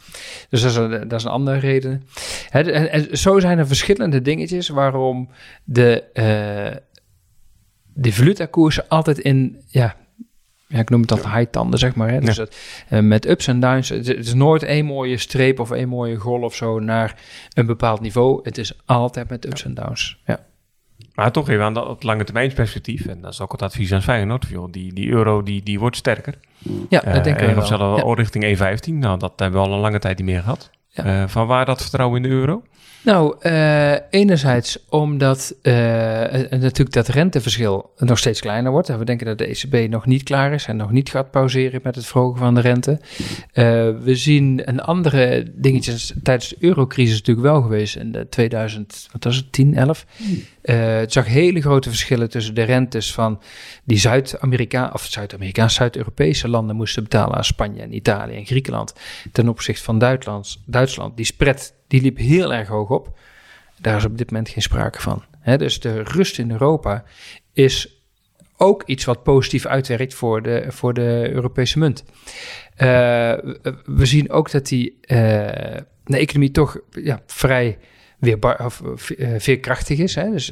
Dus 0.48 0.62
dat 0.62 0.70
is, 0.70 0.76
een, 0.76 1.08
dat 1.08 1.18
is 1.18 1.24
een 1.24 1.30
andere 1.30 1.58
reden. 1.58 2.02
en, 2.50 2.90
en, 2.90 3.18
zo 3.18 3.40
zijn 3.40 3.58
er 3.58 3.66
verschillende 3.66 4.22
dingetjes 4.22 4.68
waarom 4.68 5.28
de, 5.64 6.04
uh, 6.14 6.76
de 7.92 8.12
valutakoersen 8.12 8.88
altijd 8.88 9.18
in, 9.18 9.62
ja, 9.66 9.96
ja, 10.68 10.78
ik 10.78 10.90
noem 10.90 11.00
het 11.00 11.08
dat 11.08 11.24
high 11.24 11.50
tanden, 11.50 11.78
zeg 11.78 11.94
maar. 11.94 12.10
Hè? 12.10 12.20
Dus 12.20 12.36
het, 12.36 12.56
uh, 12.90 13.00
met 13.00 13.28
ups 13.28 13.46
en 13.46 13.60
downs. 13.60 13.88
Het, 13.88 14.08
is 14.08 14.34
nooit 14.34 14.62
één 14.62 14.84
mooie 14.84 15.18
streep 15.18 15.60
of 15.60 15.70
één 15.70 15.88
mooie 15.88 16.16
golf 16.16 16.42
of 16.42 16.54
zo 16.54 16.78
naar 16.78 17.20
een 17.54 17.66
bepaald 17.66 18.00
niveau. 18.00 18.40
Het 18.42 18.58
is 18.58 18.72
altijd 18.84 19.28
met 19.28 19.46
ups 19.46 19.64
en 19.64 19.74
downs. 19.74 20.22
Ja. 20.26 20.46
Maar 21.14 21.32
toch 21.32 21.48
even 21.48 21.64
aan 21.64 21.74
dat 21.74 22.02
lange 22.02 22.24
termijn 22.24 22.52
perspectief. 22.52 23.06
En 23.06 23.20
dat 23.20 23.32
is 23.32 23.40
ook 23.40 23.52
het 23.52 23.62
advies 23.62 23.92
aan 23.92 24.02
Feyenoord. 24.02 24.46
Die, 24.70 24.92
die 24.92 25.08
euro 25.08 25.42
die, 25.42 25.62
die 25.62 25.78
wordt 25.78 25.96
sterker. 25.96 26.34
Ja, 26.88 27.00
dat 27.00 27.16
uh, 27.16 27.22
denk 27.22 27.40
ik 27.40 27.46
wel. 27.46 27.56
Of 27.56 27.66
zelfs 27.66 28.02
al 28.02 28.16
richting 28.16 28.58
1,15. 28.88 28.94
Nou, 28.94 29.18
dat 29.18 29.32
hebben 29.36 29.60
we 29.60 29.66
al 29.66 29.72
een 29.72 29.80
lange 29.80 29.98
tijd 29.98 30.18
niet 30.18 30.26
meer 30.26 30.40
gehad. 30.40 30.70
Uh, 31.04 31.24
van 31.26 31.46
waar 31.46 31.64
dat 31.64 31.80
vertrouwen 31.80 32.16
in 32.16 32.28
de 32.28 32.34
euro? 32.34 32.62
Nou, 33.02 33.36
uh, 33.42 33.92
enerzijds 34.10 34.78
omdat 34.88 35.54
natuurlijk 35.62 36.92
dat 36.92 37.08
renteverschil 37.08 37.92
nog 37.96 38.18
steeds 38.18 38.40
kleiner 38.40 38.70
wordt. 38.70 38.88
En 38.88 38.98
we 38.98 39.04
denken 39.04 39.26
dat 39.26 39.38
de 39.38 39.46
ECB 39.46 39.90
nog 39.90 40.06
niet 40.06 40.22
klaar 40.22 40.52
is 40.52 40.66
en 40.66 40.76
nog 40.76 40.90
niet 40.90 41.10
gaat 41.10 41.30
pauzeren 41.30 41.80
met 41.82 41.94
het 41.94 42.06
verhogen 42.06 42.38
van 42.38 42.54
de 42.54 42.60
rente. 42.60 43.00
We 44.02 44.14
zien 44.14 44.68
een 44.68 44.80
andere 44.80 45.52
dingetje 45.54 46.20
tijdens 46.22 46.48
de 46.48 46.56
eurocrisis 46.58 47.18
natuurlijk 47.18 47.46
wel 47.46 47.62
geweest 47.62 47.96
in 47.96 48.12
de 48.12 48.28
2000, 48.28 49.08
wat 49.12 49.24
was 49.24 49.36
het, 49.36 49.52
10, 49.52 49.76
11. 49.76 50.06
Het 50.72 51.12
zag 51.12 51.26
hele 51.26 51.60
grote 51.60 51.88
verschillen 51.88 52.30
tussen 52.30 52.54
de 52.54 52.62
rentes 52.62 53.12
van 53.12 53.42
die 53.84 53.98
Zuid-Amerika, 53.98 54.90
of 54.92 55.04
Zuid-Amerikaanse, 55.04 55.74
Zuid-Europese 55.74 56.48
landen 56.48 56.76
moesten 56.76 57.02
betalen 57.02 57.36
aan 57.36 57.44
Spanje 57.44 57.82
en 57.82 57.94
Italië 57.94 58.36
en 58.36 58.46
Griekenland 58.46 58.94
ten 59.32 59.48
opzichte 59.48 59.82
van 59.82 59.98
Duitsland. 59.98 60.62
Duitsland. 60.66 61.16
Die 61.16 61.26
spread 61.26 61.74
die 61.86 62.02
liep 62.02 62.18
heel 62.18 62.54
erg 62.54 62.68
hoog 62.68 62.88
op. 62.88 63.18
Daar 63.80 63.96
is 63.96 64.04
op 64.04 64.18
dit 64.18 64.30
moment 64.30 64.48
geen 64.48 64.62
sprake 64.62 65.00
van. 65.00 65.22
dus 65.56 65.80
de 65.80 66.02
rust 66.02 66.38
in 66.38 66.50
Europa 66.50 67.04
is 67.52 67.96
ook 68.56 68.82
iets 68.86 69.04
wat 69.04 69.22
positief 69.22 69.66
uitwerkt 69.66 70.14
voor 70.14 70.42
de, 70.42 70.64
voor 70.68 70.94
de 70.94 71.28
Europese 71.32 71.78
munt. 71.78 72.04
Uh, 72.04 72.08
we 73.84 74.06
zien 74.06 74.30
ook 74.30 74.50
dat 74.50 74.66
die, 74.66 74.90
uh, 75.00 75.16
de 76.04 76.16
economie 76.18 76.50
toch 76.50 76.78
ja, 76.90 77.22
vrij 77.26 77.78
weer 78.18 78.64
of, 78.64 78.82
uh, 79.16 79.28
veerkrachtig 79.38 79.98
is. 79.98 80.14
Hè? 80.14 80.30
Dus 80.30 80.50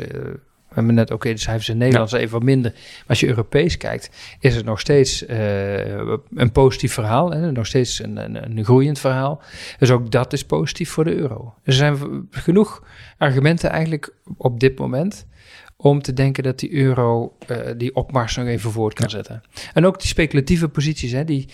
we 0.74 0.80
hebben 0.80 0.94
net, 0.94 1.10
oké, 1.10 1.32
de 1.32 1.40
cijfers 1.40 1.68
in 1.68 1.76
Nederland 1.76 2.10
zijn 2.10 2.22
even 2.22 2.34
wat 2.34 2.42
minder. 2.42 2.70
Maar 2.72 3.04
als 3.06 3.20
je 3.20 3.26
Europees 3.26 3.76
kijkt, 3.76 4.10
is 4.40 4.56
het 4.56 4.64
nog 4.64 4.80
steeds 4.80 5.26
uh, 5.26 5.96
een 6.34 6.52
positief 6.52 6.92
verhaal. 6.92 7.30
Hè? 7.30 7.52
Nog 7.52 7.66
steeds 7.66 8.02
een, 8.02 8.16
een, 8.16 8.44
een, 8.44 8.64
groeiend 8.64 8.98
verhaal. 8.98 9.42
Dus 9.78 9.90
ook 9.90 10.10
dat 10.10 10.32
is 10.32 10.44
positief 10.44 10.90
voor 10.90 11.04
de 11.04 11.14
euro. 11.14 11.54
Er 11.62 11.72
zijn 11.72 12.26
genoeg 12.30 12.82
argumenten 13.18 13.70
eigenlijk 13.70 14.14
op 14.36 14.60
dit 14.60 14.78
moment 14.78 15.26
om 15.84 16.02
te 16.02 16.12
denken 16.12 16.42
dat 16.42 16.58
die 16.58 16.72
euro 16.72 17.36
uh, 17.50 17.58
die 17.76 17.94
opmars 17.94 18.36
nog 18.36 18.46
even 18.46 18.70
voort 18.70 18.94
kan 18.94 19.10
zetten. 19.10 19.42
En 19.72 19.86
ook 19.86 19.98
die 19.98 20.08
speculatieve 20.08 20.68
posities, 20.68 21.12
hè, 21.12 21.24
die, 21.24 21.48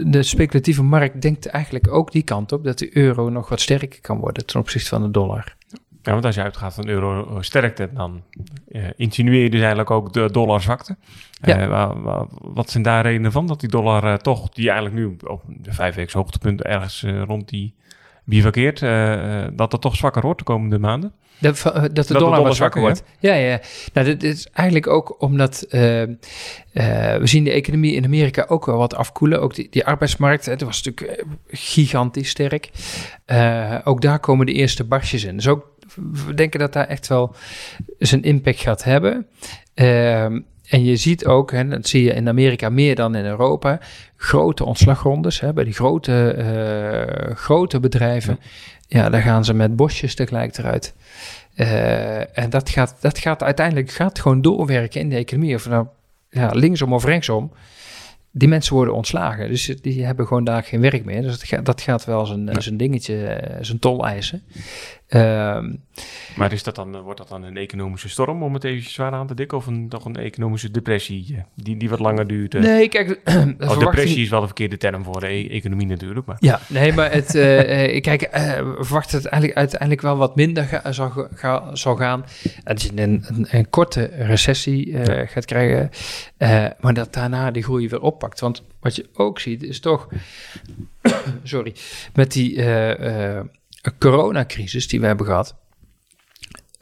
de 0.00 0.22
speculatieve 0.22 0.82
markt 0.82 1.22
denkt 1.22 1.46
eigenlijk 1.46 1.92
ook 1.92 2.12
die 2.12 2.22
kant 2.22 2.52
op 2.52 2.64
dat 2.64 2.78
de 2.78 2.96
euro 2.96 3.28
nog 3.28 3.48
wat 3.48 3.60
sterker 3.60 4.00
kan 4.00 4.18
worden 4.18 4.46
ten 4.46 4.60
opzichte 4.60 4.88
van 4.88 5.02
de 5.02 5.10
dollar. 5.10 5.56
Ja, 6.02 6.12
want 6.12 6.24
als 6.24 6.34
je 6.34 6.42
uitgaat 6.42 6.74
van 6.74 6.88
euro 6.88 7.42
sterkte, 7.42 7.90
dan 7.94 8.22
uh, 8.68 8.86
insinueer 8.96 9.42
je 9.42 9.50
dus 9.50 9.60
eigenlijk 9.60 9.90
ook 9.90 10.12
de 10.12 10.30
dollar 10.30 10.60
zwakte. 10.60 10.96
Ja. 11.40 11.94
Wat 12.30 12.70
zijn 12.70 12.82
daar 12.82 13.02
redenen 13.02 13.32
van? 13.32 13.46
Dat 13.46 13.60
die 13.60 13.68
dollar 13.68 14.18
toch, 14.18 14.48
die 14.48 14.70
eigenlijk 14.70 14.98
nu 14.98 15.16
op 15.28 15.42
de 15.46 15.72
vijf 15.72 15.94
weken 15.94 16.18
hoogtepunt 16.18 16.62
ergens 16.62 17.04
rond 17.26 17.48
die 17.48 17.74
bivakkeert, 18.24 18.80
dat 19.56 19.70
dat 19.70 19.80
toch 19.80 19.96
zwakker 19.96 20.22
wordt 20.22 20.38
de 20.38 20.44
komende 20.44 20.78
maanden? 20.78 21.12
Dat, 21.40 21.62
dat, 21.92 22.08
de, 22.08 22.14
dollar 22.14 22.42
wat 22.42 22.56
zwakker 22.56 22.80
wordt. 22.80 23.02
Ja, 23.18 23.34
ja. 23.34 23.60
Nou, 23.92 24.06
dit, 24.06 24.22
is 24.22 24.48
eigenlijk 24.52 24.86
ook 24.86 25.22
omdat 25.22 25.66
we 25.68 27.20
zien 27.22 27.44
de 27.44 27.52
economie 27.52 27.94
in 27.94 28.04
Amerika 28.04 28.44
ook 28.48 28.66
wel 28.66 28.76
wat 28.76 28.94
afkoelen. 28.94 29.40
Ook 29.40 29.54
die, 29.54 29.66
die 29.70 29.86
arbeidsmarkt, 29.86 30.46
het 30.46 30.62
was 30.62 30.82
natuurlijk 30.82 31.24
gigantisch 31.48 32.28
sterk. 32.28 32.70
ook 33.84 34.00
daar 34.00 34.18
komen 34.20 34.46
de 34.46 34.52
eerste 34.52 34.84
barstjes 34.84 35.24
in. 35.24 35.36
Dus 35.36 35.48
ook 35.48 35.76
we 36.26 36.34
denken 36.34 36.60
dat 36.60 36.72
daar 36.72 36.86
echt 36.86 37.06
wel 37.06 37.34
zijn 37.98 38.22
impact 38.22 38.60
gaat 38.60 38.84
hebben. 38.84 39.26
En 40.68 40.84
je 40.84 40.96
ziet 40.96 41.26
ook, 41.26 41.52
en 41.52 41.70
dat 41.70 41.88
zie 41.88 42.02
je 42.02 42.12
in 42.12 42.28
Amerika 42.28 42.68
meer 42.68 42.94
dan 42.94 43.14
in 43.14 43.24
Europa, 43.24 43.80
grote 44.16 44.64
ontslagrondes 44.64 45.40
hè, 45.40 45.52
bij 45.52 45.64
die 45.64 45.72
grote, 45.72 46.34
uh, 46.38 47.36
grote 47.36 47.80
bedrijven. 47.80 48.38
Ja. 48.86 49.10
daar 49.10 49.22
gaan 49.22 49.44
ze 49.44 49.54
met 49.54 49.76
bosjes 49.76 50.14
tegelijk 50.14 50.56
eruit. 50.56 50.94
Uh, 51.56 52.38
en 52.38 52.50
dat 52.50 52.70
gaat, 52.70 52.96
dat 53.00 53.18
gaat 53.18 53.42
uiteindelijk 53.42 53.90
gaat 53.90 54.18
gewoon 54.18 54.42
doorwerken 54.42 55.00
in 55.00 55.08
de 55.08 55.16
economie. 55.16 55.54
Of 55.54 55.68
nou 55.68 55.86
ja, 56.30 56.50
linksom 56.52 56.92
of 56.92 57.04
rechtsom 57.04 57.52
die 58.30 58.48
mensen 58.48 58.74
worden 58.74 58.94
ontslagen. 58.94 59.48
Dus 59.48 59.76
die 59.80 60.04
hebben 60.04 60.26
gewoon 60.26 60.44
daar 60.44 60.62
geen 60.62 60.80
werk 60.80 61.04
meer. 61.04 61.22
Dus 61.22 61.30
dat, 61.30 61.44
gaat, 61.44 61.66
dat 61.66 61.80
gaat 61.80 62.04
wel 62.04 62.26
zijn, 62.26 62.50
zijn 62.58 62.76
dingetje, 62.76 63.40
zijn 63.60 63.78
tol 63.78 64.06
eisen. 64.06 64.42
Um, 65.10 65.82
maar 66.36 66.52
is 66.52 66.62
dat 66.62 66.74
dan, 66.74 67.00
wordt 67.00 67.18
dat 67.18 67.28
dan 67.28 67.42
een 67.42 67.56
economische 67.56 68.08
storm, 68.08 68.42
om 68.42 68.54
het 68.54 68.64
even 68.64 68.90
zwaar 68.90 69.12
aan 69.12 69.26
te 69.26 69.34
dikken? 69.34 69.58
Of 69.58 69.66
een, 69.66 69.88
toch 69.88 70.04
een 70.04 70.16
economische 70.16 70.70
depressie 70.70 71.34
eh, 71.36 71.42
die, 71.54 71.76
die 71.76 71.88
wat 71.88 71.98
langer 71.98 72.26
duurt? 72.26 72.54
Eh? 72.54 72.62
Nee, 72.62 72.88
kijk... 72.88 73.20
Oh, 73.58 73.78
depressie 73.78 74.22
is 74.22 74.28
wel 74.28 74.40
de 74.40 74.46
verkeerde 74.46 74.76
term 74.76 75.04
voor 75.04 75.20
de 75.20 75.26
e-, 75.26 75.48
economie 75.48 75.86
natuurlijk. 75.86 76.26
Maar. 76.26 76.36
Ja, 76.40 76.60
nee, 76.68 76.92
maar 76.92 77.12
het, 77.12 77.34
uh, 77.34 78.00
kijk, 78.00 78.22
uh, 78.22 78.30
we 78.56 78.76
verwachten 78.78 79.16
het 79.18 79.26
eigenlijk, 79.26 79.58
uiteindelijk 79.58 80.00
wel 80.00 80.16
wat 80.16 80.36
minder 80.36 80.64
ga, 80.64 80.92
zal, 80.92 81.28
ga, 81.34 81.74
zal 81.74 81.96
gaan. 81.96 82.24
Dat 82.64 82.82
je 82.82 82.90
een, 82.94 83.24
een, 83.26 83.46
een 83.50 83.70
korte 83.70 84.10
recessie 84.18 84.90
ja. 84.90 85.26
gaat 85.26 85.44
krijgen, 85.44 85.90
maar 86.80 86.94
dat 86.94 87.12
daarna 87.12 87.50
die 87.50 87.62
groei 87.62 87.88
weer 87.88 88.00
oppakt. 88.00 88.40
Want 88.40 88.62
wat 88.80 88.96
je 88.96 89.06
ook 89.14 89.40
ziet 89.40 89.62
is 89.62 89.80
toch, 89.80 90.08
sorry, 91.42 91.74
met 92.14 92.32
die 92.32 92.62
coronacrisis 93.98 94.88
die 94.88 95.00
we 95.00 95.06
hebben 95.06 95.26
gehad. 95.26 95.56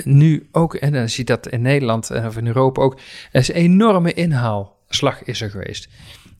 Nu 0.04 0.48
ook, 0.52 0.74
en 0.74 0.92
dan 0.92 1.08
zie 1.08 1.18
je 1.18 1.24
dat 1.24 1.48
in 1.48 1.62
Nederland 1.62 2.10
of 2.10 2.36
in 2.36 2.46
Europa 2.46 2.82
ook, 2.82 2.98
er 3.32 3.40
is 3.40 3.48
een 3.48 3.54
enorme 3.54 4.12
inhaalslag 4.12 5.22
is 5.22 5.40
er 5.40 5.50
geweest. 5.50 5.88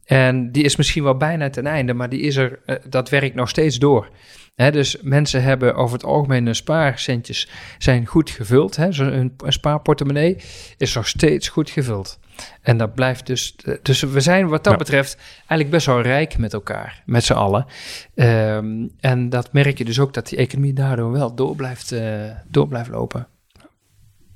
En 0.04 0.52
die 0.52 0.64
is 0.64 0.76
misschien 0.76 1.02
wel 1.02 1.16
bijna 1.16 1.50
ten 1.50 1.66
einde, 1.66 1.94
maar 1.94 2.08
die 2.08 2.20
is 2.20 2.36
er, 2.36 2.60
eh, 2.66 2.76
dat 2.88 3.08
werkt 3.08 3.34
nog 3.34 3.48
steeds 3.48 3.78
door. 3.78 4.10
Dus 4.56 4.96
mensen 5.02 5.42
hebben 5.42 5.74
over 5.74 5.96
het 5.96 6.04
algemeen 6.04 6.44
hun 6.44 6.54
spaarcentjes 6.54 7.48
zijn 7.78 8.06
goed 8.06 8.30
gevuld. 8.30 8.76
Hè, 8.76 8.88
hun 8.88 9.36
spaarportemonnee 9.46 10.36
is 10.76 10.94
nog 10.94 11.08
steeds 11.08 11.48
goed 11.48 11.70
gevuld. 11.70 12.18
En 12.62 12.76
dat 12.76 12.94
blijft 12.94 13.26
dus. 13.26 13.56
Dus 13.82 14.00
we 14.00 14.20
zijn 14.20 14.48
wat 14.48 14.64
dat 14.64 14.78
betreft 14.78 15.16
eigenlijk 15.36 15.70
best 15.70 15.86
wel 15.86 16.00
rijk 16.00 16.38
met 16.38 16.52
elkaar, 16.52 17.02
met 17.06 17.24
z'n 17.24 17.32
allen. 17.32 17.66
Um, 18.14 18.90
en 19.00 19.28
dat 19.28 19.52
merk 19.52 19.78
je 19.78 19.84
dus 19.84 20.00
ook 20.00 20.14
dat 20.14 20.28
die 20.28 20.38
economie 20.38 20.72
daardoor 20.72 21.12
wel 21.12 21.34
door 21.34 21.56
blijft, 21.56 21.92
uh, 21.92 22.30
door 22.48 22.68
blijft 22.68 22.90
lopen. 22.90 23.26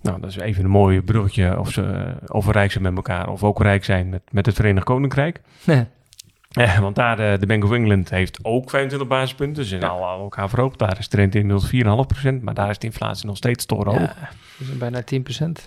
Nou, 0.02 0.20
dat 0.20 0.30
is 0.30 0.36
even 0.36 0.64
een 0.64 0.70
mooi 0.70 1.02
bruggetje 1.02 1.58
of 1.58 1.72
ze 1.72 1.82
uh, 1.82 2.12
over 2.26 2.52
rijk 2.52 2.70
zijn 2.70 2.84
met 2.84 2.96
elkaar 2.96 3.28
of 3.28 3.44
ook 3.44 3.62
rijk 3.62 3.84
zijn 3.84 4.08
met, 4.08 4.22
met 4.30 4.46
het 4.46 4.54
Verenigd 4.54 4.84
Koninkrijk. 4.84 5.40
Nee. 5.64 5.86
Eh, 6.50 6.78
want 6.78 6.96
daar, 6.96 7.16
de, 7.16 7.36
de 7.40 7.46
Bank 7.46 7.64
of 7.64 7.72
England 7.72 8.10
heeft 8.10 8.38
ook 8.44 8.70
25 8.70 9.08
basispunten. 9.08 9.62
Ze 9.62 9.68
zijn 9.68 9.82
al 9.82 10.08
aan 10.08 10.20
elkaar 10.20 10.48
verhoogd. 10.48 10.78
Daar 10.78 10.98
is 10.98 11.08
de 11.08 11.16
rente 11.16 11.38
inmiddels 11.38 11.70
4,5%, 11.70 12.42
maar 12.42 12.54
daar 12.54 12.70
is 12.70 12.78
de 12.78 12.86
inflatie 12.86 13.26
nog 13.26 13.36
steeds 13.36 13.66
torenhoog. 13.66 14.00
Ja, 14.00 14.28
dus 14.58 14.76
bijna 14.78 15.00
10%. 15.00 15.04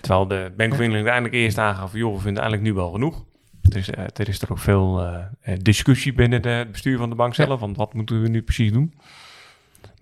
Terwijl 0.00 0.26
de 0.26 0.52
Bank 0.56 0.72
of 0.72 0.78
England 0.78 1.04
eigenlijk 1.04 1.34
eerst 1.34 1.58
aangaf, 1.58 1.92
joh, 1.92 2.14
we 2.14 2.20
vinden 2.20 2.42
eigenlijk 2.42 2.72
nu 2.72 2.80
wel 2.80 2.90
genoeg. 2.90 3.24
Dus 3.60 3.88
uh, 3.88 4.04
er 4.14 4.28
is 4.28 4.42
er 4.42 4.50
ook 4.50 4.58
veel 4.58 5.02
uh, 5.02 5.54
discussie 5.62 6.12
binnen 6.12 6.42
de, 6.42 6.48
het 6.48 6.72
bestuur 6.72 6.98
van 6.98 7.10
de 7.10 7.16
bank 7.16 7.34
zelf, 7.34 7.48
ja. 7.48 7.56
want 7.56 7.76
wat 7.76 7.94
moeten 7.94 8.22
we 8.22 8.28
nu 8.28 8.42
precies 8.42 8.72
doen? 8.72 8.94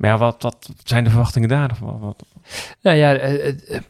Maar 0.02 0.10
ja, 0.10 0.18
wat, 0.18 0.42
wat 0.42 0.70
zijn 0.84 1.04
de 1.04 1.10
verwachtingen 1.10 1.48
daar? 1.48 1.76
Wat, 1.80 1.96
wat? 2.00 2.24
Nou 2.80 2.96
ja, 2.96 3.18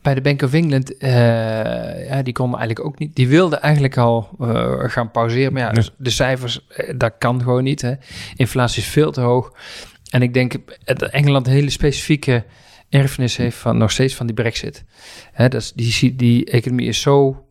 bij 0.02 0.14
de 0.14 0.20
Bank 0.20 0.42
of 0.42 0.52
England, 0.52 0.94
ja, 0.98 2.22
die 2.22 2.32
konden 2.32 2.58
eigenlijk 2.58 2.86
ook 2.86 2.98
niet. 2.98 3.16
Die 3.16 3.28
wilden 3.28 3.62
eigenlijk 3.62 3.96
al 3.96 4.28
gaan 4.86 5.10
pauzeren. 5.10 5.52
Maar 5.52 5.62
ja, 5.62 5.70
dus. 5.70 5.90
de 5.96 6.10
cijfers, 6.10 6.66
dat 6.96 7.12
kan 7.18 7.42
gewoon 7.42 7.62
niet. 7.62 7.80
Hè. 7.80 7.94
Inflatie 8.36 8.82
is 8.82 8.88
veel 8.88 9.12
te 9.12 9.20
hoog. 9.20 9.52
En 10.10 10.22
ik 10.22 10.34
denk 10.34 10.54
dat 10.84 11.02
Engeland 11.02 11.46
een 11.46 11.52
hele 11.52 11.70
specifieke 11.70 12.44
erfenis 12.88 13.36
heeft 13.36 13.56
van 13.56 13.76
nog 13.76 13.90
steeds 13.90 14.14
van 14.14 14.26
die 14.26 14.34
brexit. 14.34 14.84
Hè, 15.32 15.48
dat 15.48 15.60
is, 15.60 15.72
die, 15.72 16.16
die 16.16 16.44
economie 16.44 16.88
is 16.88 17.00
zo 17.00 17.44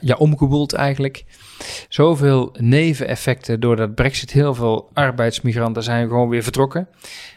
ja, 0.00 0.14
omgewoeld 0.18 0.72
eigenlijk. 0.72 1.24
Zoveel 1.88 2.54
neveneffecten 2.58 3.60
doordat 3.60 3.94
Brexit. 3.94 4.30
Heel 4.30 4.54
veel 4.54 4.90
arbeidsmigranten 4.92 5.82
zijn 5.82 6.08
gewoon 6.08 6.28
weer 6.28 6.42
vertrokken. 6.42 6.88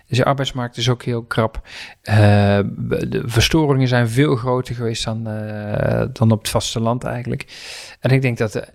Dus 0.08 0.18
de 0.18 0.26
arbeidsmarkt 0.26 0.78
is 0.78 0.90
ook 0.90 1.04
heel 1.04 1.24
krap. 1.24 1.62
Uh, 2.04 2.14
de 3.08 3.22
verstoringen 3.26 3.88
zijn 3.88 4.10
veel 4.10 4.36
groter 4.36 4.76
geweest 4.76 5.04
dan, 5.04 5.28
uh, 5.28 6.06
dan 6.14 6.32
op 6.32 6.40
het 6.40 6.50
vasteland 6.50 7.04
eigenlijk. 7.04 7.46
En 8.00 8.10
ik 8.10 8.22
denk 8.22 8.38
dat 8.38 8.72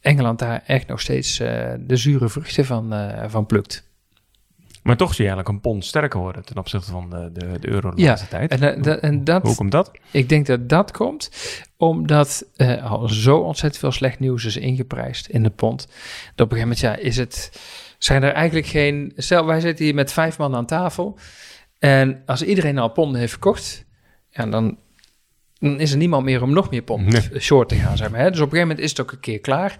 Engeland 0.00 0.38
daar 0.38 0.62
echt 0.66 0.86
nog 0.86 1.00
steeds 1.00 1.36
de 1.36 1.96
zure 1.96 2.28
vruchten 2.28 2.64
van, 2.64 2.94
van 3.28 3.46
plukt. 3.46 3.90
Maar 4.82 4.96
toch 4.96 5.14
zie 5.14 5.24
je 5.24 5.30
eigenlijk 5.30 5.48
een 5.48 5.70
pond 5.70 5.84
sterker 5.84 6.20
worden 6.20 6.44
ten 6.44 6.56
opzichte 6.56 6.90
van 6.90 7.10
de, 7.10 7.30
de, 7.32 7.58
de 7.60 7.68
euro 7.68 7.90
de 7.90 8.02
ja, 8.02 8.08
laatste 8.08 8.28
tijd. 8.28 8.50
En, 8.50 8.84
en, 8.84 9.02
en 9.02 9.24
dat, 9.24 9.42
Hoe 9.42 9.54
komt 9.54 9.72
dat? 9.72 9.90
Ik 10.10 10.28
denk 10.28 10.46
dat 10.46 10.68
dat 10.68 10.90
komt 10.90 11.30
omdat 11.76 12.44
uh, 12.56 12.90
al 12.90 13.08
zo 13.08 13.38
ontzettend 13.38 13.80
veel 13.80 13.92
slecht 13.92 14.18
nieuws 14.18 14.44
is 14.44 14.56
ingeprijsd 14.56 15.26
in 15.26 15.42
de 15.42 15.50
pond. 15.50 15.86
Dat 16.34 16.46
op 16.46 16.52
een 16.52 16.58
gegeven 16.58 16.60
moment 16.60 16.78
ja, 16.80 16.96
is 16.96 17.16
het, 17.16 17.60
zijn 17.98 18.22
er 18.22 18.32
eigenlijk 18.32 18.66
geen... 18.66 19.12
Stel, 19.16 19.46
wij 19.46 19.60
zitten 19.60 19.84
hier 19.84 19.94
met 19.94 20.12
vijf 20.12 20.38
man 20.38 20.54
aan 20.54 20.66
tafel. 20.66 21.18
En 21.78 22.22
als 22.26 22.42
iedereen 22.42 22.78
al 22.78 22.88
ponden 22.88 23.20
heeft 23.20 23.32
verkocht... 23.32 23.84
Ja, 24.30 24.46
dan, 24.46 24.78
dan 25.58 25.80
is 25.80 25.90
er 25.90 25.96
niemand 25.96 26.24
meer 26.24 26.42
om 26.42 26.52
nog 26.52 26.70
meer 26.70 26.82
pond 26.82 27.06
nee. 27.06 27.40
short 27.40 27.68
te 27.68 27.74
gaan. 27.74 27.96
Zeg 27.96 28.10
maar, 28.10 28.20
hè? 28.20 28.30
Dus 28.30 28.40
op 28.40 28.44
een 28.44 28.50
gegeven 28.50 28.68
moment 28.68 28.84
is 28.84 28.90
het 28.90 29.00
ook 29.00 29.12
een 29.12 29.20
keer 29.20 29.40
klaar. 29.40 29.78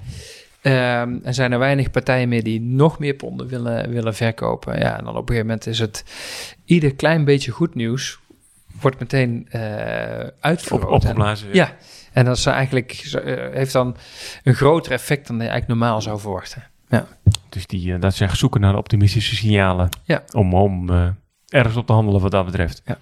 Um, 0.64 1.20
en 1.22 1.34
zijn 1.34 1.52
er 1.52 1.58
weinig 1.58 1.90
partijen 1.90 2.28
meer 2.28 2.42
die 2.42 2.60
nog 2.60 2.98
meer 2.98 3.14
ponden 3.14 3.46
willen, 3.46 3.90
willen 3.90 4.14
verkopen. 4.14 4.78
Ja, 4.78 4.98
en 4.98 5.04
dan 5.04 5.16
op 5.16 5.28
een 5.28 5.34
gegeven 5.34 5.46
moment 5.46 5.66
is 5.66 5.78
het 5.78 6.04
ieder 6.64 6.94
klein 6.94 7.24
beetje 7.24 7.50
goed 7.50 7.74
nieuws 7.74 8.18
wordt 8.80 8.98
meteen 8.98 9.48
uh, 9.52 9.62
uitvergroot. 10.40 10.82
Op, 10.82 10.90
opgeblazen. 10.90 11.48
En, 11.48 11.54
ja, 11.54 11.76
en 12.12 12.24
dat 12.24 12.36
is 12.36 12.46
eigenlijk, 12.46 13.12
uh, 13.14 13.34
heeft 13.52 13.72
dan 13.72 13.96
een 14.42 14.54
groter 14.54 14.92
effect 14.92 15.26
dan 15.26 15.36
je 15.36 15.42
eigenlijk 15.42 15.80
normaal 15.80 16.02
zou 16.02 16.20
verwachten. 16.20 16.62
Ja. 16.88 17.06
Dus 17.48 17.66
die, 17.66 17.88
uh, 17.88 18.00
dat 18.00 18.14
zijn 18.14 18.36
zoeken 18.36 18.60
naar 18.60 18.76
optimistische 18.76 19.34
signalen 19.34 19.88
ja. 20.04 20.22
om, 20.32 20.54
om 20.54 20.90
ergens 21.48 21.76
op 21.76 21.86
te 21.86 21.92
handelen 21.92 22.20
wat 22.20 22.30
dat 22.30 22.44
betreft. 22.44 22.82
Ja. 22.84 22.98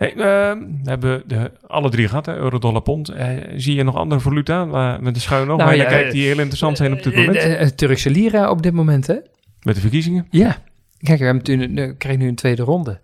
Uh, 0.00 0.08
we 0.16 0.80
hebben 0.84 1.22
de, 1.26 1.50
alle 1.66 1.90
drie 1.90 2.08
gehad, 2.08 2.26
hè, 2.26 2.36
euro, 2.36 2.58
dollar, 2.58 2.82
pond. 2.82 3.10
Uh, 3.10 3.26
zie 3.56 3.74
je 3.74 3.82
nog 3.82 3.96
andere 3.96 4.20
valuta 4.20 4.64
uh, 4.64 4.98
met 4.98 5.14
de 5.14 5.20
schuin 5.20 5.46
nog? 5.46 5.58
Nou, 5.58 5.74
ja, 5.74 5.84
kijkt 5.84 6.12
die 6.12 6.26
heel 6.26 6.38
interessant 6.38 6.76
zijn 6.76 6.92
op 6.92 7.02
dit 7.02 7.16
moment? 7.16 7.40
De, 7.40 7.74
Turkse 7.74 8.10
lira 8.10 8.50
op 8.50 8.62
dit 8.62 8.72
moment, 8.72 9.06
hè? 9.06 9.16
Met 9.62 9.74
de 9.74 9.80
verkiezingen? 9.80 10.26
Ja. 10.30 10.56
Kijk, 10.98 11.18
we 11.18 11.24
hebben 11.24 11.72
nu, 11.74 11.94
krijgen 11.94 12.22
nu 12.22 12.28
een 12.28 12.34
tweede 12.34 12.62
ronde, 12.62 13.00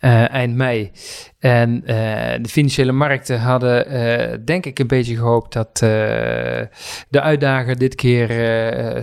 eind 0.00 0.54
mei. 0.54 0.90
En 1.38 1.80
de 2.42 2.48
financiële 2.48 2.92
markten 2.92 3.40
hadden, 3.40 4.44
denk 4.44 4.66
ik, 4.66 4.78
een 4.78 4.86
beetje 4.86 5.16
gehoopt 5.16 5.52
dat 5.52 5.78
de 7.08 7.20
uitdager 7.20 7.78
dit 7.78 7.94
keer 7.94 8.28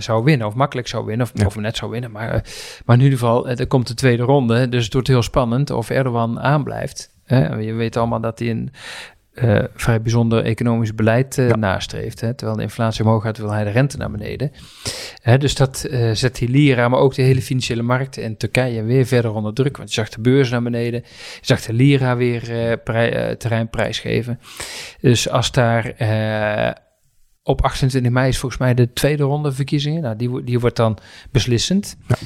zou 0.02 0.24
winnen, 0.24 0.46
of 0.46 0.54
makkelijk 0.54 0.88
zou 0.88 1.04
winnen, 1.04 1.26
of, 1.26 1.32
ja. 1.34 1.46
of 1.46 1.56
net 1.56 1.76
zou 1.76 1.90
winnen. 1.90 2.10
Maar, 2.10 2.44
maar 2.84 2.96
in 2.96 3.02
ieder 3.02 3.18
geval, 3.18 3.48
er 3.48 3.66
komt 3.66 3.86
de 3.86 3.94
tweede 3.94 4.22
ronde, 4.22 4.68
dus 4.68 4.84
het 4.84 4.92
wordt 4.92 5.08
heel 5.08 5.22
spannend 5.22 5.70
of 5.70 5.90
Erdogan 5.90 6.40
aanblijft. 6.40 7.16
Hè? 7.28 7.56
Je 7.56 7.72
weet 7.72 7.96
allemaal 7.96 8.20
dat 8.20 8.38
hij 8.38 8.50
een 8.50 8.70
uh, 9.34 9.64
vrij 9.74 10.02
bijzonder 10.02 10.44
economisch 10.44 10.94
beleid 10.94 11.36
uh, 11.36 11.48
ja. 11.48 11.56
nastreeft. 11.56 12.20
Hè? 12.20 12.34
Terwijl 12.34 12.58
de 12.58 12.64
inflatie 12.64 13.04
omhoog 13.04 13.22
gaat, 13.22 13.38
wil 13.38 13.50
hij 13.50 13.64
de 13.64 13.70
rente 13.70 13.96
naar 13.96 14.10
beneden. 14.10 14.52
Hè, 15.22 15.38
dus 15.38 15.54
dat 15.54 15.86
uh, 15.90 16.10
zet 16.12 16.36
die 16.36 16.48
lira, 16.48 16.88
maar 16.88 17.00
ook 17.00 17.14
de 17.14 17.22
hele 17.22 17.42
financiële 17.42 17.82
markten 17.82 18.22
in 18.22 18.36
Turkije 18.36 18.82
weer 18.82 19.06
verder 19.06 19.32
onder 19.32 19.54
druk. 19.54 19.76
Want 19.76 19.88
je 19.88 19.94
zag 19.94 20.08
de 20.08 20.20
beurs 20.20 20.50
naar 20.50 20.62
beneden, 20.62 21.00
je 21.04 21.46
zag 21.46 21.60
de 21.60 21.72
lira 21.72 22.16
weer 22.16 22.42
terrein 23.38 23.70
prijsgeven. 23.70 24.40
Dus 25.00 25.28
als 25.28 25.52
daar 25.52 25.94
op 27.48 27.62
28 27.64 28.12
mei 28.12 28.28
is 28.28 28.38
volgens 28.38 28.60
mij 28.60 28.74
de 28.74 28.92
tweede 28.92 29.22
ronde 29.22 29.52
verkiezingen. 29.52 30.02
Nou, 30.02 30.16
die, 30.16 30.44
die 30.44 30.60
wordt 30.60 30.76
dan 30.76 30.98
beslissend. 31.30 31.96
Ja. 32.06 32.16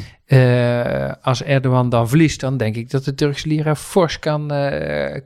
Uh, 1.06 1.12
als 1.22 1.42
Erdogan 1.42 1.88
dan 1.88 2.08
verliest, 2.08 2.40
dan 2.40 2.56
denk 2.56 2.76
ik 2.76 2.90
dat 2.90 3.04
de 3.04 3.14
Turkse 3.14 3.48
lira 3.48 3.76
fors 3.76 4.18
kan 4.18 4.52
uh, 4.52 5.14
uh, 5.14 5.20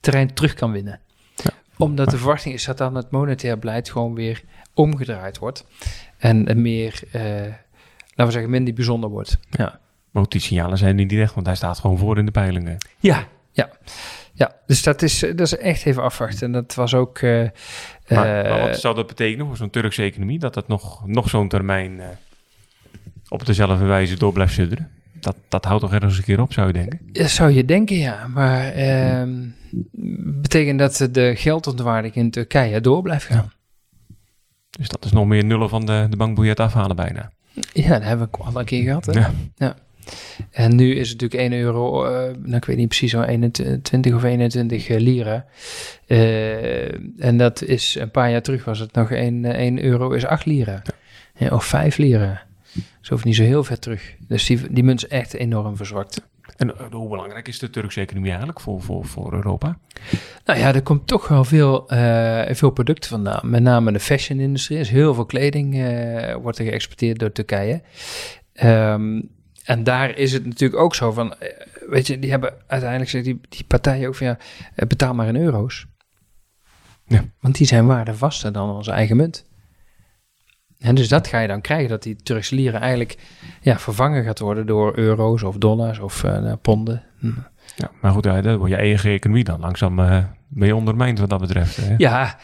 terrein 0.00 0.34
terug 0.34 0.54
kan 0.54 0.72
winnen. 0.72 1.00
Ja. 1.34 1.50
Omdat 1.76 2.10
de 2.10 2.16
verwachting 2.16 2.54
is 2.54 2.64
dat 2.64 2.78
dan 2.78 2.94
het 2.94 3.10
monetair 3.10 3.58
beleid 3.58 3.90
gewoon 3.90 4.14
weer 4.14 4.42
omgedraaid 4.74 5.38
wordt. 5.38 5.66
En 6.18 6.62
meer, 6.62 7.02
laten 7.12 8.26
we 8.26 8.30
zeggen, 8.30 8.50
minder 8.50 8.74
bijzonder 8.74 9.10
wordt. 9.10 9.38
Ja. 9.50 9.80
Maar 10.10 10.24
die 10.28 10.40
signalen 10.40 10.78
zijn 10.78 10.96
niet 10.96 11.12
echt, 11.12 11.34
want 11.34 11.46
hij 11.46 11.56
staat 11.56 11.78
gewoon 11.78 11.98
voor 11.98 12.18
in 12.18 12.24
de 12.24 12.30
peilingen. 12.30 12.76
Ja, 12.98 13.26
ja. 13.52 13.70
Ja, 14.40 14.52
dus 14.66 14.82
dat 14.82 15.02
is, 15.02 15.18
dat 15.18 15.40
is 15.40 15.56
echt 15.56 15.86
even 15.86 16.02
afwachten. 16.02 16.46
En 16.46 16.52
dat 16.52 16.74
was 16.74 16.94
ook. 16.94 17.20
Uh, 17.20 17.48
maar, 18.08 18.26
maar, 18.26 18.60
wat 18.60 18.80
zou 18.80 18.94
dat 18.94 19.06
betekenen 19.06 19.46
voor 19.46 19.56
zo'n 19.56 19.70
Turkse 19.70 20.02
economie? 20.02 20.38
Dat 20.38 20.54
het 20.54 20.68
nog, 20.68 21.06
nog 21.06 21.28
zo'n 21.28 21.48
termijn 21.48 22.00
op 23.28 23.46
dezelfde 23.46 23.84
wijze 23.84 24.18
door 24.18 24.32
blijft 24.32 24.52
sudderen? 24.52 24.90
Dat, 25.12 25.36
dat 25.48 25.64
houdt 25.64 25.82
toch 25.82 25.92
ergens 25.92 26.16
een 26.16 26.24
keer 26.24 26.40
op, 26.40 26.52
zou 26.52 26.66
je 26.66 26.72
denken? 26.72 27.00
Dat 27.12 27.30
zou 27.30 27.50
je 27.50 27.64
denken, 27.64 27.96
ja. 27.96 28.26
Maar 28.26 28.76
uh, 28.76 29.22
betekent 30.40 30.78
dat 30.78 31.08
de 31.12 31.32
geldontwaarding 31.36 32.14
in 32.14 32.30
Turkije 32.30 32.80
door 32.80 33.02
blijft 33.02 33.24
gaan. 33.24 33.36
Ja. 33.36 34.16
Dus 34.70 34.88
dat 34.88 35.04
is 35.04 35.12
nog 35.12 35.26
meer 35.26 35.44
nullen 35.44 35.68
van 35.68 35.86
de, 35.86 36.06
de 36.10 36.16
bankbiljet 36.16 36.60
afhalen 36.60 36.96
bijna. 36.96 37.32
Ja, 37.72 37.88
dat 37.88 38.02
hebben 38.02 38.28
we 38.30 38.38
al 38.38 38.58
een 38.60 38.64
keer 38.64 38.82
gehad. 38.82 39.06
Hè? 39.06 39.12
Ja. 39.12 39.30
ja. 39.56 39.76
En 40.50 40.76
nu 40.76 40.94
is 40.94 41.10
het 41.10 41.20
natuurlijk 41.20 41.52
1 41.52 41.60
euro, 41.60 42.04
uh, 42.04 42.10
nou, 42.42 42.56
ik 42.56 42.64
weet 42.64 42.76
niet 42.76 42.88
precies, 42.88 43.10
zo 43.10 43.22
21 43.22 44.14
of 44.14 44.22
21 44.22 44.88
lira. 44.88 45.44
Uh, 46.06 47.24
en 47.24 47.36
dat 47.36 47.62
is 47.62 47.94
een 47.94 48.10
paar 48.10 48.30
jaar 48.30 48.42
terug 48.42 48.64
was 48.64 48.78
het 48.78 48.92
nog 48.92 49.10
1, 49.10 49.44
1 49.44 49.84
euro 49.84 50.10
is 50.10 50.26
8 50.26 50.46
lira. 50.46 50.82
Ja. 51.36 51.48
of 51.48 51.64
5 51.64 51.96
lira. 51.96 52.42
Zo 53.00 53.12
hoeft 53.12 53.24
niet 53.24 53.36
zo 53.36 53.42
heel 53.42 53.64
ver 53.64 53.78
terug. 53.78 54.14
Dus 54.28 54.46
die, 54.46 54.72
die 54.72 54.84
munt 54.84 55.04
is 55.04 55.08
echt 55.08 55.34
enorm 55.34 55.76
verzwakt. 55.76 56.28
En 56.56 56.74
hoe 56.90 57.08
belangrijk 57.08 57.48
is 57.48 57.58
de 57.58 57.70
Turkse 57.70 58.00
economie 58.00 58.28
eigenlijk 58.28 58.60
voor, 58.60 58.82
voor, 58.82 59.04
voor 59.04 59.32
Europa? 59.32 59.78
Nou 60.44 60.58
ja, 60.58 60.74
er 60.74 60.82
komt 60.82 61.06
toch 61.06 61.28
wel 61.28 61.44
veel, 61.44 61.92
uh, 61.92 62.42
veel 62.50 62.70
producten 62.70 63.10
vandaan. 63.10 63.50
Met 63.50 63.62
name 63.62 63.92
de 63.92 64.00
fashion-industrie. 64.00 64.78
Er 64.78 64.84
is 64.84 64.90
heel 64.90 65.14
veel 65.14 65.26
kleding 65.26 65.74
uh, 65.74 66.34
wordt 66.34 66.58
er 66.58 66.64
geëxporteerd 66.64 67.18
door 67.18 67.32
Turkije. 67.32 67.82
Um, 68.62 69.28
en 69.70 69.84
daar 69.84 70.16
is 70.16 70.32
het 70.32 70.46
natuurlijk 70.46 70.80
ook 70.80 70.94
zo 70.94 71.12
van, 71.12 71.34
eh, 71.34 71.48
weet 71.88 72.06
je, 72.06 72.18
die 72.18 72.30
hebben 72.30 72.54
uiteindelijk 72.66 73.10
gezegd, 73.10 73.24
die, 73.24 73.40
die 73.48 73.64
partijen 73.64 74.08
ook 74.08 74.14
van, 74.14 74.26
ja, 74.26 74.38
eh, 74.74 74.86
betaal 74.86 75.14
maar 75.14 75.28
in 75.28 75.36
euro's. 75.36 75.86
Ja. 77.06 77.24
Want 77.40 77.56
die 77.56 77.66
zijn 77.66 77.86
waardevaster 77.86 78.52
dan 78.52 78.70
onze 78.70 78.90
eigen 78.90 79.16
munt. 79.16 79.48
En 80.78 80.94
dus 80.94 81.08
dat 81.08 81.26
ga 81.26 81.40
je 81.40 81.48
dan 81.48 81.60
krijgen, 81.60 81.88
dat 81.88 82.02
die 82.02 82.16
Turkse 82.16 82.54
lira 82.54 82.80
eigenlijk 82.80 83.18
ja, 83.60 83.78
vervangen 83.78 84.24
gaat 84.24 84.38
worden 84.38 84.66
door 84.66 84.98
euro's 84.98 85.42
of 85.42 85.56
dollars 85.56 85.98
of 85.98 86.22
uh, 86.22 86.52
ponden. 86.62 87.02
Hm. 87.18 87.26
Ja, 87.76 87.90
maar 88.00 88.12
goed, 88.12 88.22
dat 88.22 88.56
wordt 88.56 88.72
je 88.72 88.78
eigen 88.78 89.10
economie 89.10 89.44
dan 89.44 89.60
langzaam 89.60 89.98
uh, 89.98 90.24
mee 90.48 90.76
ondermijnd 90.76 91.18
wat 91.18 91.30
dat 91.30 91.40
betreft. 91.40 91.76
Hè? 91.76 91.94
Ja, 91.98 92.38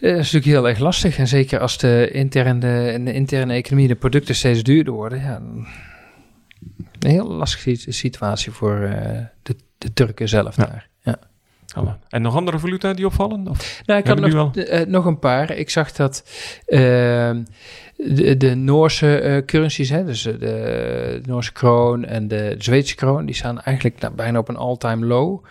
dat 0.00 0.10
is 0.10 0.16
natuurlijk 0.16 0.44
heel 0.44 0.68
erg 0.68 0.78
lastig. 0.78 1.18
En 1.18 1.28
zeker 1.28 1.60
als 1.60 1.78
de 1.78 2.10
interne, 2.12 2.58
de 3.04 3.12
interne 3.12 3.52
economie, 3.52 3.88
de 3.88 3.94
producten 3.94 4.34
steeds 4.34 4.62
duurder 4.62 4.92
worden, 4.92 5.20
ja, 5.20 5.40
een 7.04 7.10
heel 7.10 7.28
lastige 7.28 7.92
situatie 7.92 8.52
voor 8.52 8.78
uh, 8.78 8.92
de, 9.42 9.56
de, 9.78 9.92
Turken 9.92 10.28
zelf 10.28 10.56
ja. 10.56 10.64
daar. 10.66 10.88
Ja. 11.00 11.18
En 12.08 12.22
nog 12.22 12.36
andere 12.36 12.58
valuta 12.58 12.92
die 12.92 13.06
opvallen? 13.06 13.48
Of 13.48 13.82
nou, 13.86 14.00
ik 14.00 14.06
had 14.06 14.20
nog, 14.20 14.54
nu 14.54 14.62
eh, 14.62 14.86
nog 14.86 15.04
een 15.04 15.18
paar. 15.18 15.50
Ik 15.50 15.70
zag 15.70 15.92
dat 15.92 16.24
ehm, 16.66 17.42
de, 17.96 18.36
de 18.36 18.54
Noorse 18.54 19.18
eh, 19.18 19.44
currencies, 19.44 19.88
hè, 19.88 20.04
dus 20.04 20.22
de, 20.22 20.38
de 20.38 21.20
Noorse 21.26 21.52
kroon 21.52 22.04
en 22.04 22.28
de 22.28 22.54
Zweedse 22.58 22.94
kroon, 22.94 23.26
die 23.26 23.34
staan 23.34 23.60
eigenlijk 23.60 24.00
nou, 24.00 24.14
bijna 24.14 24.38
op 24.38 24.48
een 24.48 24.56
all-time 24.56 25.06
low. 25.06 25.44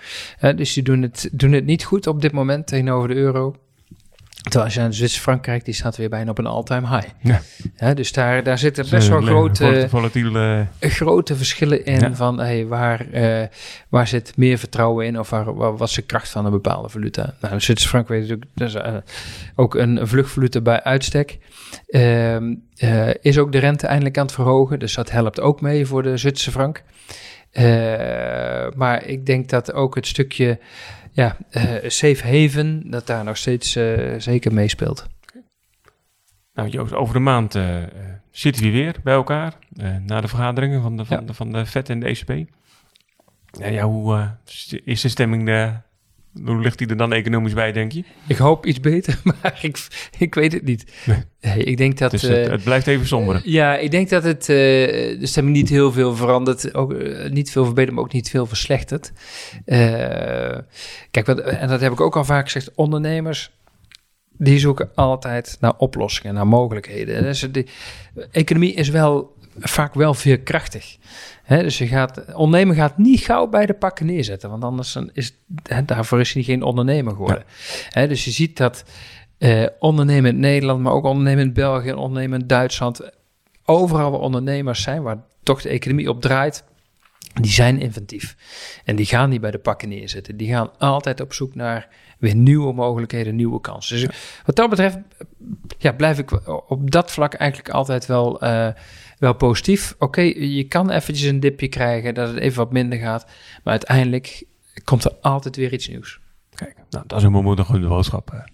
Dus 0.55 0.73
die 0.73 0.83
doen 0.83 1.01
het, 1.01 1.29
doen 1.31 1.51
het 1.51 1.65
niet 1.65 1.83
goed 1.83 2.07
op 2.07 2.21
dit 2.21 2.31
moment 2.31 2.67
tegenover 2.67 3.07
de 3.07 3.15
euro. 3.15 3.55
Terwijl 4.41 4.63
als 4.63 4.73
je 4.73 4.79
naar 4.79 4.93
Zwitser 4.93 5.21
Frankrijk, 5.21 5.65
die 5.65 5.73
staat 5.73 5.97
weer 5.97 6.09
bijna 6.09 6.29
op 6.29 6.37
een 6.37 6.45
all-time 6.45 6.87
high. 6.87 7.07
Ja. 7.19 7.41
Ja, 7.75 7.93
dus 7.93 8.11
daar, 8.11 8.43
daar 8.43 8.57
zitten 8.57 8.89
best 8.89 9.07
wel 9.07 9.21
grote, 9.21 9.85
volatiel, 9.89 10.35
eh, 10.35 10.59
grote 10.79 11.35
verschillen 11.35 11.85
in 11.85 11.99
Ja. 11.99 12.15
van 12.15 12.39
hey, 12.39 12.67
waar, 12.67 13.11
eh, 13.11 13.47
waar 13.89 14.07
zit 14.07 14.33
meer 14.35 14.57
vertrouwen 14.57 15.05
in 15.05 15.19
of 15.19 15.29
waar, 15.29 15.53
waar, 15.55 15.77
wat 15.77 15.87
is 15.89 15.95
de 15.95 16.01
kracht 16.01 16.29
van 16.29 16.45
een 16.45 16.51
bepaalde 16.51 16.89
valuta. 16.89 17.33
Nou, 17.41 17.59
Zwitser 17.59 17.89
Frankrijk 17.89 18.27
weet 18.27 18.39
natuurlijk, 18.55 18.85
eh, 18.85 18.95
ook 19.55 19.75
een, 19.75 20.07
vluchtvaluta 20.07 20.61
bij 20.61 20.83
uitstek. 20.83 21.37
Ehm, 21.87 22.55
eh, 22.75 23.09
is 23.21 23.37
ook 23.37 23.51
de 23.51 23.57
rente 23.57 23.87
eindelijk 23.87 24.17
aan 24.17 24.25
het 24.25 24.33
verhogen, 24.33 24.79
dus 24.79 24.93
dat 24.93 25.11
helpt 25.11 25.39
ook 25.39 25.61
mee 25.61 25.85
voor 25.85 26.03
de 26.03 26.17
Zwitserse 26.17 26.51
frank. 26.51 26.83
Maar 28.75 29.05
ik 29.05 29.25
denk 29.25 29.49
dat 29.49 29.73
ook 29.73 29.95
het 29.95 30.07
stukje 30.07 30.59
ja, 31.11 31.37
eh, 31.49 31.89
safe 31.89 32.23
haven, 32.27 32.89
dat 32.91 33.07
daar 33.07 33.23
nog 33.23 33.37
steeds 33.37 33.75
eh, 33.75 34.15
zeker 34.19 34.53
meespeelt. 34.53 35.07
Nou 36.53 36.69
Joost, 36.69 36.93
over 36.93 37.15
een 37.15 37.23
maand 37.23 37.55
eh, 37.55 37.77
zitten 38.31 38.63
we 38.63 38.71
weer 38.71 38.95
bij 39.03 39.13
elkaar. 39.13 39.53
na 40.05 40.21
de 40.21 40.27
vergaderingen 40.27 40.81
van 40.81 40.97
de, 40.97 41.05
van, 41.05 41.19
Ja. 41.19 41.25
de, 41.25 41.33
van 41.33 41.51
de 41.51 41.65
FED 41.65 41.89
en 41.89 41.99
de 41.99 42.05
ECB. 42.05 42.49
Ja, 43.59 43.67
ja, 43.67 43.83
hoe 43.83 44.37
is 44.83 45.01
de 45.01 45.09
stemming... 45.09 45.49
eh, 45.49 45.75
hoe 46.43 46.59
ligt 46.59 46.77
die 46.77 46.87
er 46.87 46.97
dan 46.97 47.13
economisch 47.13 47.53
bij, 47.53 47.71
denk 47.71 47.91
je? 47.91 48.03
Ik 48.27 48.37
hoop 48.37 48.65
iets 48.65 48.79
beter, 48.79 49.19
maar 49.23 49.59
ik, 49.61 49.87
ik 50.17 50.35
weet 50.35 50.53
het 50.53 50.63
niet. 50.63 50.91
Nee. 51.05 51.23
Nee, 51.41 51.63
ik 51.63 51.77
denk 51.77 51.97
dat... 51.97 52.11
Dus 52.11 52.21
het, 52.21 52.31
eh, 52.31 52.51
het 52.51 52.63
blijft 52.63 52.87
even 52.87 53.07
somber. 53.07 53.41
Ja, 53.43 53.77
ik 53.77 53.91
denk 53.91 54.09
dat 54.09 54.23
het 54.23 54.41
eh, 54.41 54.55
de 55.19 55.25
stemming 55.25 55.55
niet 55.55 55.69
heel 55.69 55.91
veel 55.91 56.15
verandert. 56.15 56.73
Ook, 56.73 56.93
eh, 56.93 57.29
niet 57.29 57.51
veel 57.51 57.65
verbeterd, 57.65 57.95
maar 57.95 58.03
ook 58.03 58.13
niet 58.13 58.29
veel 58.29 58.45
verslechtert. 58.45 59.11
Eh, 59.65 60.57
kijk, 61.11 61.25
wat, 61.25 61.39
en 61.39 61.67
dat 61.67 61.81
heb 61.81 61.91
ik 61.91 62.01
ook 62.01 62.15
al 62.15 62.25
vaak 62.25 62.45
gezegd. 62.45 62.71
Ondernemers, 62.75 63.51
die 64.37 64.59
zoeken 64.59 64.89
altijd 64.95 65.57
naar 65.59 65.73
oplossingen, 65.77 66.33
naar 66.33 66.47
mogelijkheden. 66.47 67.23
Dus 67.23 67.47
de 67.51 67.65
economie 68.31 68.73
is 68.73 68.89
wel 68.89 69.35
vaak 69.61 69.93
wel 69.93 70.13
veerkrachtig. 70.13 70.97
Hè, 71.43 71.63
dus 71.63 71.77
je 71.77 71.87
gaat, 71.87 72.33
ondernemer 72.33 72.75
gaat 72.75 72.97
niet 72.97 73.19
gauw 73.19 73.47
bij 73.47 73.65
de 73.65 73.73
pakken 73.73 74.05
neerzetten, 74.05 74.49
want 74.49 74.63
anders 74.63 74.97
is 75.13 75.33
daarvoor 75.85 76.19
is 76.19 76.33
hij 76.33 76.43
geen 76.43 76.63
ondernemer 76.63 77.13
geworden. 77.13 77.43
Dus 77.93 78.25
je 78.25 78.31
ziet 78.31 78.57
dat 78.57 78.83
eh 79.37 79.65
ondernemen 79.79 80.31
in 80.31 80.39
Nederland, 80.39 80.81
maar 80.81 80.93
ook 80.93 81.05
ondernemen 81.05 81.43
in 81.43 81.53
België 81.53 81.89
en 81.89 81.95
ondernemen 81.95 82.41
in 82.41 82.47
Duitsland, 82.47 83.11
overal 83.65 84.11
waar 84.11 84.19
ondernemers 84.19 84.81
zijn, 84.81 85.01
waar 85.01 85.23
toch 85.43 85.61
de 85.61 85.69
economie 85.69 86.09
op 86.09 86.21
draait, 86.21 86.63
die 87.33 87.51
zijn 87.51 87.79
inventief. 87.79 88.35
En 88.83 88.95
die 88.95 89.05
gaan 89.05 89.29
niet 89.29 89.41
bij 89.41 89.51
de 89.51 89.59
pakken 89.59 89.89
neerzetten. 89.89 90.37
Die 90.37 90.49
gaan 90.49 90.77
altijd 90.77 91.21
op 91.21 91.33
zoek 91.33 91.55
naar 91.55 91.87
weer 92.19 92.35
nieuwe 92.35 92.73
mogelijkheden, 92.73 93.35
nieuwe 93.35 93.61
kansen. 93.61 93.99
Dus 93.99 94.17
wat 94.45 94.55
dat 94.55 94.69
betreft 94.69 94.97
ja, 95.77 95.91
blijf 95.91 96.19
ik 96.19 96.47
op 96.69 96.91
dat 96.91 97.11
vlak 97.11 97.33
eigenlijk 97.33 97.69
altijd 97.69 98.05
wel, 98.05 98.41
eh, 98.41 98.67
wel 99.21 99.33
positief. 99.33 99.95
Oké, 99.99 100.21
je 100.21 100.63
kan 100.63 100.89
eventjes 100.89 101.29
een 101.29 101.39
dipje 101.39 101.67
krijgen, 101.67 102.13
dat 102.13 102.27
het 102.27 102.37
even 102.37 102.57
wat 102.57 102.71
minder 102.71 102.99
gaat. 102.99 103.25
Maar 103.63 103.73
uiteindelijk 103.73 104.43
komt 104.83 105.05
er 105.05 105.13
altijd 105.21 105.55
weer 105.55 105.73
iets 105.73 105.87
nieuws. 105.87 106.19
Kijk, 106.55 106.75
nou, 106.89 107.03
dat 107.07 107.17
is 107.17 107.23
een 107.23 107.31
bemoedigende 107.31 107.87
boodschap. 107.87 108.45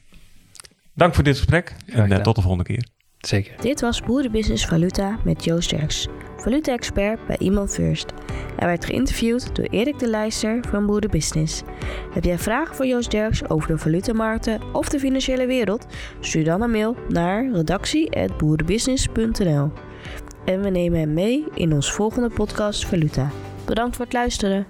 Dank 0.93 1.13
voor 1.13 1.23
dit 1.23 1.37
gesprek 1.37 1.75
en 1.85 2.11
eh, 2.11 2.21
tot 2.21 2.35
de 2.35 2.41
volgende 2.41 2.65
keer. 2.65 2.87
Zeker. 3.17 3.61
Dit 3.61 3.81
was 3.81 4.01
Boerenbusiness 4.01 4.65
Valuta 4.65 5.19
met 5.23 5.43
Joost 5.43 5.69
Derks, 5.69 6.07
valuta-expert 6.37 7.27
bij 7.27 7.37
Iman 7.37 7.69
First. 7.69 8.13
Hij 8.55 8.67
werd 8.67 8.85
geïnterviewd 8.85 9.55
door 9.55 9.65
Erik 9.65 9.99
de 9.99 10.07
Leijster 10.07 10.63
van 10.69 10.85
Boerenbusiness. 10.85 11.61
Heb 12.13 12.23
jij 12.23 12.37
vragen 12.37 12.75
voor 12.75 12.85
Joost 12.85 13.11
Derks 13.11 13.49
over 13.49 13.67
de 13.67 13.77
valutamarkten 13.77 14.73
of 14.73 14.89
de 14.89 14.99
financiële 14.99 15.45
wereld? 15.45 15.85
Stuur 16.19 16.43
dan 16.43 16.61
een 16.61 16.71
mail 16.71 16.95
naar 17.09 17.51
redactie.boerenbusiness.nl 17.51 19.71
En 20.47 20.61
we 20.61 20.69
nemen 20.69 20.99
hem 20.99 21.13
mee 21.13 21.45
in 21.53 21.73
ons 21.73 21.91
volgende 21.91 22.29
podcast 22.29 22.85
Valuta. 22.85 23.29
Bedankt 23.65 23.95
voor 23.95 24.05
het 24.05 24.13
luisteren. 24.13 24.65